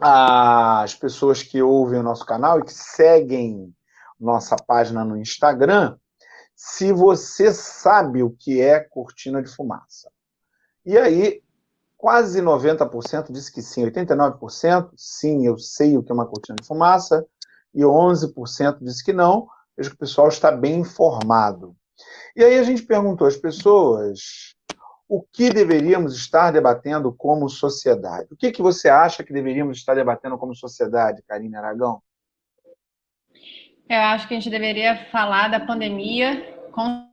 às 0.00 0.94
pessoas 0.94 1.42
que 1.42 1.62
ouvem 1.62 2.00
o 2.00 2.02
nosso 2.02 2.24
canal 2.24 2.60
e 2.60 2.64
que 2.64 2.72
seguem 2.72 3.74
nossa 4.18 4.56
página 4.56 5.04
no 5.04 5.16
Instagram 5.16 5.96
se 6.54 6.92
você 6.92 7.52
sabe 7.52 8.22
o 8.22 8.30
que 8.30 8.60
é 8.60 8.80
cortina 8.80 9.40
de 9.40 9.48
fumaça. 9.48 10.10
E 10.84 10.98
aí, 10.98 11.40
quase 11.96 12.42
90% 12.42 13.30
disse 13.30 13.52
que 13.52 13.62
sim, 13.62 13.84
89% 13.84 14.90
sim, 14.96 15.46
eu 15.46 15.56
sei 15.56 15.96
o 15.96 16.02
que 16.02 16.10
é 16.10 16.14
uma 16.14 16.26
cortina 16.26 16.56
de 16.60 16.66
fumaça, 16.66 17.24
e 17.74 17.82
11% 17.82 18.78
disse 18.80 19.04
que 19.04 19.12
não. 19.12 19.48
Vejo 19.76 19.90
que 19.90 19.96
o 19.96 20.00
pessoal 20.00 20.28
está 20.28 20.50
bem 20.50 20.80
informado. 20.80 21.76
E 22.34 22.44
aí 22.44 22.58
a 22.58 22.62
gente 22.62 22.82
perguntou 22.82 23.26
às 23.26 23.36
pessoas 23.36 24.54
o 25.08 25.22
que 25.32 25.50
deveríamos 25.50 26.14
estar 26.14 26.50
debatendo 26.50 27.12
como 27.12 27.48
sociedade. 27.48 28.28
O 28.30 28.36
que, 28.36 28.52
que 28.52 28.60
você 28.60 28.88
acha 28.88 29.24
que 29.24 29.32
deveríamos 29.32 29.78
estar 29.78 29.94
debatendo 29.94 30.36
como 30.36 30.54
sociedade, 30.54 31.22
Karine 31.26 31.56
Aragão? 31.56 32.02
Eu 33.88 34.00
acho 34.00 34.28
que 34.28 34.34
a 34.34 34.36
gente 34.36 34.50
deveria 34.50 35.06
falar 35.10 35.48
da 35.48 35.58
pandemia, 35.58 36.54
com 36.72 37.08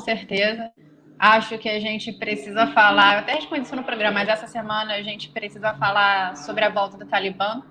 certeza. 0.00 0.68
Acho 1.16 1.56
que 1.58 1.68
a 1.68 1.78
gente 1.78 2.12
precisa 2.12 2.66
falar, 2.68 3.18
até 3.18 3.34
respondi 3.34 3.62
isso 3.62 3.76
no 3.76 3.84
programa, 3.84 4.14
mas 4.14 4.28
essa 4.28 4.48
semana 4.48 4.94
a 4.94 5.02
gente 5.02 5.30
precisa 5.30 5.74
falar 5.74 6.36
sobre 6.36 6.64
a 6.64 6.70
volta 6.70 6.96
do 6.96 7.06
Talibã. 7.06 7.62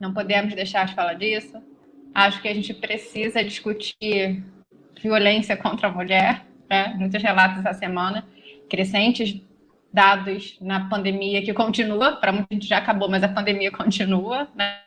Não 0.00 0.14
podemos 0.14 0.54
deixar 0.54 0.86
de 0.86 0.94
falar 0.94 1.14
disso. 1.14 1.62
Acho 2.14 2.40
que 2.40 2.48
a 2.48 2.54
gente 2.54 2.72
precisa 2.74 3.44
discutir 3.44 4.42
violência 5.00 5.56
contra 5.56 5.88
a 5.88 5.92
mulher, 5.92 6.44
né? 6.68 6.94
muitos 6.98 7.22
relatos 7.22 7.58
essa 7.58 7.72
semana 7.74 8.26
crescentes 8.68 9.40
dados 9.92 10.56
na 10.60 10.88
pandemia 10.88 11.42
que 11.42 11.52
continua, 11.54 12.16
para 12.16 12.30
muita 12.30 12.54
gente 12.54 12.66
já 12.66 12.78
acabou, 12.78 13.08
mas 13.08 13.22
a 13.22 13.28
pandemia 13.28 13.70
continua, 13.70 14.48
né? 14.54 14.80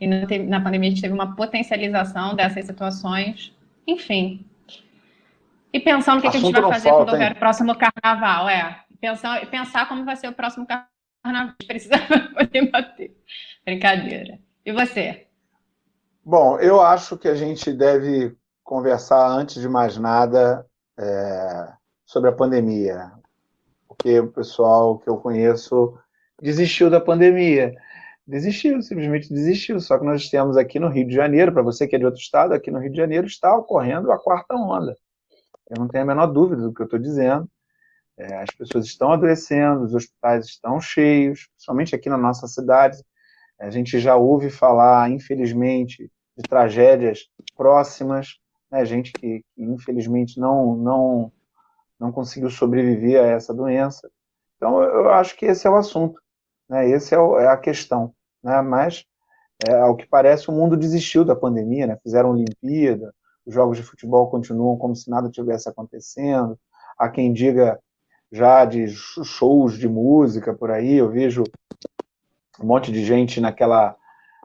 E 0.00 0.06
na 0.06 0.60
pandemia 0.60 0.88
a 0.88 0.90
gente 0.90 1.02
teve 1.02 1.14
uma 1.14 1.34
potencialização 1.34 2.34
dessas 2.34 2.66
situações, 2.66 3.52
enfim. 3.86 4.44
E 5.72 5.80
pensando 5.80 6.16
no 6.16 6.22
que, 6.22 6.30
que, 6.30 6.36
a 6.36 6.40
gente 6.40 6.52
vai 6.52 6.72
fazer 6.72 6.88
falta, 6.88 7.04
quando 7.04 7.12
houver 7.14 7.32
o 7.32 7.36
próximo 7.36 7.74
carnaval, 7.74 8.48
é. 8.48 8.84
Pensar, 9.00 9.46
pensar 9.46 9.88
como 9.88 10.04
vai 10.04 10.16
ser 10.16 10.28
o 10.28 10.32
próximo 10.32 10.66
carnaval, 10.66 10.88
a 11.24 11.46
gente 11.46 11.66
precisa 11.66 11.94
poder 12.34 12.70
bater. 12.70 13.16
Brincadeira. 13.68 14.38
E 14.64 14.72
você? 14.72 15.26
Bom, 16.24 16.58
eu 16.58 16.80
acho 16.80 17.18
que 17.18 17.28
a 17.28 17.34
gente 17.34 17.70
deve 17.70 18.34
conversar, 18.64 19.28
antes 19.28 19.60
de 19.60 19.68
mais 19.68 19.98
nada, 19.98 20.64
é, 20.98 21.72
sobre 22.06 22.30
a 22.30 22.32
pandemia. 22.32 23.12
Porque 23.86 24.20
o 24.20 24.32
pessoal 24.32 24.98
que 24.98 25.10
eu 25.10 25.18
conheço 25.18 25.98
desistiu 26.40 26.88
da 26.88 26.98
pandemia. 26.98 27.74
Desistiu, 28.26 28.80
simplesmente 28.80 29.28
desistiu. 29.28 29.78
Só 29.80 29.98
que 29.98 30.04
nós 30.06 30.30
temos 30.30 30.56
aqui 30.56 30.78
no 30.78 30.88
Rio 30.88 31.06
de 31.06 31.14
Janeiro, 31.14 31.52
para 31.52 31.60
você 31.60 31.86
que 31.86 31.94
é 31.94 31.98
de 31.98 32.06
outro 32.06 32.22
estado, 32.22 32.54
aqui 32.54 32.70
no 32.70 32.78
Rio 32.78 32.90
de 32.90 32.96
Janeiro 32.96 33.26
está 33.26 33.54
ocorrendo 33.54 34.10
a 34.10 34.18
quarta 34.18 34.54
onda. 34.54 34.96
Eu 35.68 35.78
não 35.78 35.88
tenho 35.88 36.04
a 36.04 36.06
menor 36.06 36.28
dúvida 36.28 36.62
do 36.62 36.72
que 36.72 36.80
eu 36.80 36.86
estou 36.86 36.98
dizendo. 36.98 37.46
É, 38.16 38.42
as 38.42 38.50
pessoas 38.50 38.86
estão 38.86 39.12
adoecendo, 39.12 39.84
os 39.84 39.94
hospitais 39.94 40.46
estão 40.46 40.80
cheios, 40.80 41.48
principalmente 41.48 41.94
aqui 41.94 42.08
na 42.08 42.16
nossa 42.16 42.46
cidade. 42.46 42.96
A 43.60 43.70
gente 43.70 43.98
já 43.98 44.16
ouve 44.16 44.50
falar, 44.50 45.10
infelizmente, 45.10 46.10
de 46.36 46.42
tragédias 46.48 47.28
próximas, 47.56 48.38
né? 48.70 48.84
gente 48.84 49.12
que, 49.12 49.44
infelizmente 49.56 50.38
não, 50.38 50.76
não, 50.76 51.32
não 51.98 52.12
conseguiu 52.12 52.50
sobreviver 52.50 53.20
a 53.20 53.26
essa 53.26 53.52
doença. 53.52 54.08
Então, 54.56 54.82
eu 54.82 55.10
acho 55.10 55.36
que 55.36 55.46
esse 55.46 55.66
é 55.66 55.70
o 55.70 55.76
assunto, 55.76 56.20
né? 56.68 56.90
essa 56.90 57.16
é, 57.16 57.18
é, 57.18 57.48
a 57.48 57.56
questão. 57.56 58.14
Né? 58.42 58.60
Mas, 58.62 59.04
é, 59.66 59.74
ao 59.74 59.96
que 59.96 60.06
parece, 60.06 60.48
o 60.48 60.52
mundo 60.52 60.76
desistiu 60.76 61.24
da 61.24 61.34
pandemia, 61.34 61.86
né? 61.86 61.98
fizeram 62.02 62.30
Olimpíada, 62.30 63.12
os 63.44 63.54
jogos 63.54 63.78
de 63.78 63.82
futebol 63.82 64.30
continuam 64.30 64.76
como 64.76 64.94
se 64.94 65.10
nada 65.10 65.30
tivesse 65.30 65.68
acontecendo. 65.68 66.58
Há 66.98 67.08
quem 67.08 67.32
diga 67.32 67.80
já 68.30 68.64
de 68.64 68.86
shows 68.88 69.78
de 69.78 69.88
música 69.88 70.52
por 70.52 70.70
aí, 70.70 70.94
eu 70.94 71.10
vejo 71.10 71.44
um 72.60 72.66
monte 72.66 72.90
de 72.92 73.04
gente 73.04 73.40
naquela, 73.40 73.96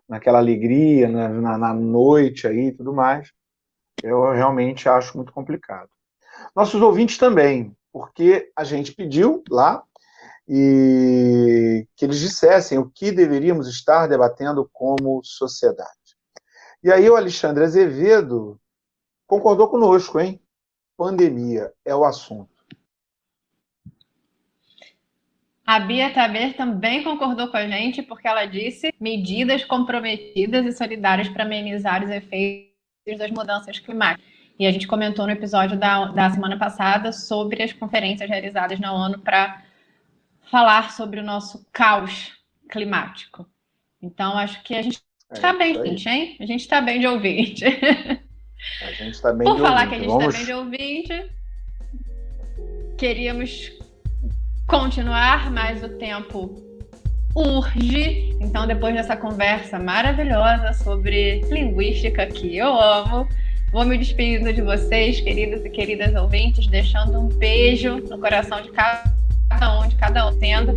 naquela 0.08 0.38
alegria, 0.38 1.08
né, 1.08 1.28
na, 1.28 1.58
na 1.58 1.74
noite 1.74 2.48
aí 2.48 2.68
e 2.68 2.72
tudo 2.72 2.94
mais. 2.94 3.32
Eu 4.02 4.32
realmente 4.32 4.88
acho 4.88 5.16
muito 5.18 5.32
complicado. 5.32 5.90
Nossos 6.56 6.82
ouvintes 6.82 7.18
também, 7.18 7.76
porque 7.92 8.52
a 8.56 8.64
gente 8.64 8.94
pediu 8.94 9.44
lá 9.50 9.84
e 10.48 11.88
que 11.96 12.06
eles 12.06 12.20
dissessem 12.20 12.78
o 12.78 12.90
que 12.90 13.12
deveríamos 13.12 13.68
estar 13.68 14.08
debatendo 14.08 14.70
como 14.74 15.24
sociedade. 15.24 15.90
E 16.84 16.92
aí 16.92 17.10
o 17.10 17.16
Alexandre 17.16 17.64
Azevedo 17.64 18.60
concordou 19.26 19.70
conosco, 19.70 20.20
hein? 20.20 20.42
Pandemia 20.98 21.74
é 21.86 21.96
o 21.96 22.04
assunto. 22.04 22.53
A 25.66 25.80
Bia 25.80 26.12
Taber 26.12 26.56
também 26.56 27.04
concordou 27.04 27.48
com 27.48 27.56
a 27.56 27.66
gente, 27.66 28.02
porque 28.02 28.28
ela 28.28 28.46
disse 28.46 28.94
medidas 29.00 29.64
comprometidas 29.64 30.66
e 30.66 30.74
solidárias 30.74 31.30
para 31.30 31.46
amenizar 31.46 32.04
os 32.04 32.10
efeitos 32.10 33.18
das 33.18 33.32
mudanças 33.32 33.80
climáticas. 33.80 34.26
E 34.60 34.68
a 34.68 34.72
gente 34.72 34.86
comentou 34.86 35.26
no 35.26 35.32
episódio 35.32 35.78
da, 35.78 36.06
da 36.06 36.30
semana 36.30 36.58
passada 36.58 37.14
sobre 37.14 37.64
as 37.64 37.72
conferências 37.72 38.30
realizadas 38.30 38.80
na 38.80 38.94
ONU 38.94 39.20
para 39.20 39.64
falar 40.52 40.92
sobre 40.92 41.22
o 41.22 41.24
nosso 41.24 41.66
caos 41.72 42.34
climático. 42.70 43.48
Então, 44.02 44.38
acho 44.38 44.62
que 44.64 44.76
a 44.76 44.82
gente 44.82 45.02
está 45.32 45.50
é 45.50 45.58
bem, 45.58 45.74
gente, 45.86 46.10
hein? 46.10 46.38
A 46.42 46.46
gente 46.46 46.62
está 46.62 46.82
bem 46.82 47.00
de 47.00 47.08
ouvinte. 47.08 47.66
A 48.82 48.92
gente 48.92 49.16
está 49.16 49.34
bem 49.34 49.48
Por 49.48 49.56
de 49.56 49.62
falar 49.62 49.86
ouvinte. 49.86 49.90
que 49.90 49.96
a 49.96 50.00
gente 50.00 50.12
está 50.12 50.18
Vamos... 50.20 50.36
bem 50.36 50.46
de 50.46 50.54
ouvinte, 50.54 51.32
queríamos 52.98 53.83
continuar, 54.74 55.52
mas 55.52 55.84
o 55.84 55.88
tempo 55.88 56.50
urge. 57.36 58.36
Então, 58.42 58.66
depois 58.66 58.96
dessa 58.96 59.16
conversa 59.16 59.78
maravilhosa 59.78 60.74
sobre 60.74 61.42
linguística 61.42 62.26
que 62.26 62.58
eu 62.58 62.74
amo, 62.82 63.28
vou 63.72 63.86
me 63.86 64.00
despedindo 64.00 64.52
de 64.52 64.64
vocês, 64.64 65.22
queridos 65.22 65.64
e 65.64 65.70
queridas 65.70 66.16
ouvintes, 66.16 66.66
deixando 66.66 67.20
um 67.20 67.28
beijo 67.28 67.98
no 68.10 68.18
coração 68.18 68.64
de 68.64 68.72
cada 68.72 69.80
um, 69.80 69.88
de 69.88 69.96
cada 69.96 70.28
um, 70.28 70.40
tendo. 70.40 70.76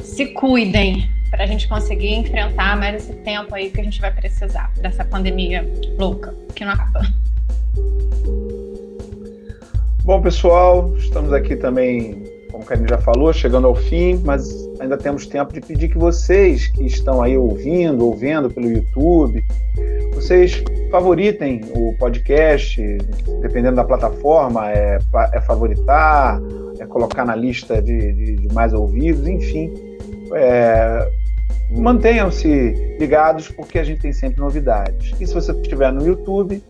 Se 0.00 0.26
cuidem 0.26 1.10
para 1.28 1.42
a 1.42 1.46
gente 1.46 1.66
conseguir 1.66 2.14
enfrentar 2.14 2.76
mais 2.76 3.02
esse 3.02 3.12
tempo 3.22 3.52
aí 3.56 3.70
que 3.70 3.80
a 3.80 3.84
gente 3.84 4.00
vai 4.00 4.12
precisar 4.12 4.72
dessa 4.80 5.04
pandemia 5.04 5.68
louca 5.98 6.32
que 6.54 6.64
não 6.64 6.74
acaba. 6.74 7.00
Bom, 10.04 10.22
pessoal, 10.22 10.96
estamos 10.96 11.32
aqui 11.32 11.56
também 11.56 12.31
como 12.62 12.64
a 12.64 12.64
Karine 12.64 12.88
já 12.88 12.98
falou, 12.98 13.32
chegando 13.32 13.66
ao 13.66 13.74
fim, 13.74 14.20
mas 14.24 14.70
ainda 14.80 14.96
temos 14.96 15.26
tempo 15.26 15.52
de 15.52 15.60
pedir 15.60 15.88
que 15.88 15.98
vocês 15.98 16.68
que 16.68 16.84
estão 16.84 17.22
aí 17.22 17.36
ouvindo, 17.36 18.06
ou 18.06 18.14
vendo 18.14 18.48
pelo 18.48 18.70
YouTube, 18.70 19.44
vocês 20.14 20.62
favoritem 20.90 21.60
o 21.74 21.94
podcast, 21.98 22.80
dependendo 23.40 23.76
da 23.76 23.84
plataforma, 23.84 24.70
é, 24.70 24.98
é 25.32 25.40
favoritar, 25.40 26.40
é 26.78 26.86
colocar 26.86 27.24
na 27.24 27.34
lista 27.34 27.82
de, 27.82 28.12
de, 28.12 28.36
de 28.36 28.54
mais 28.54 28.72
ouvidos, 28.72 29.26
enfim. 29.26 29.72
É, 30.34 31.08
Mantenham-se 31.70 32.96
ligados 32.98 33.48
porque 33.48 33.78
a 33.78 33.84
gente 33.84 34.00
tem 34.00 34.12
sempre 34.12 34.40
novidades. 34.40 35.14
E 35.18 35.26
se 35.26 35.32
você 35.32 35.52
estiver 35.52 35.90
no 35.90 36.06
YouTube, 36.06 36.62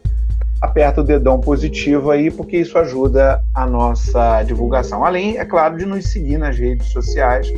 aperta 0.62 1.00
o 1.00 1.04
dedão 1.04 1.40
positivo 1.40 2.12
aí, 2.12 2.30
porque 2.30 2.56
isso 2.58 2.78
ajuda 2.78 3.42
a 3.52 3.66
nossa 3.66 4.42
divulgação. 4.44 5.04
Além, 5.04 5.36
é 5.36 5.44
claro, 5.44 5.76
de 5.76 5.84
nos 5.84 6.06
seguir 6.06 6.38
nas 6.38 6.56
redes 6.56 6.86
sociais, 6.86 7.52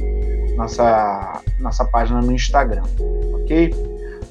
nossa, 0.56 1.42
nossa 1.60 1.84
página 1.84 2.22
no 2.22 2.32
Instagram, 2.32 2.82
ok? 3.34 3.74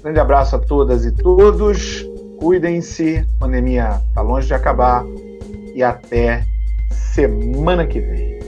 Grande 0.01 0.19
abraço 0.19 0.55
a 0.55 0.59
todas 0.59 1.05
e 1.05 1.11
todos, 1.11 2.03
cuidem-se, 2.39 3.25
pandemia 3.39 4.01
está 4.09 4.21
longe 4.21 4.47
de 4.47 4.53
acabar 4.55 5.05
e 5.75 5.83
até 5.83 6.43
semana 6.89 7.85
que 7.85 8.01
vem. 8.01 8.42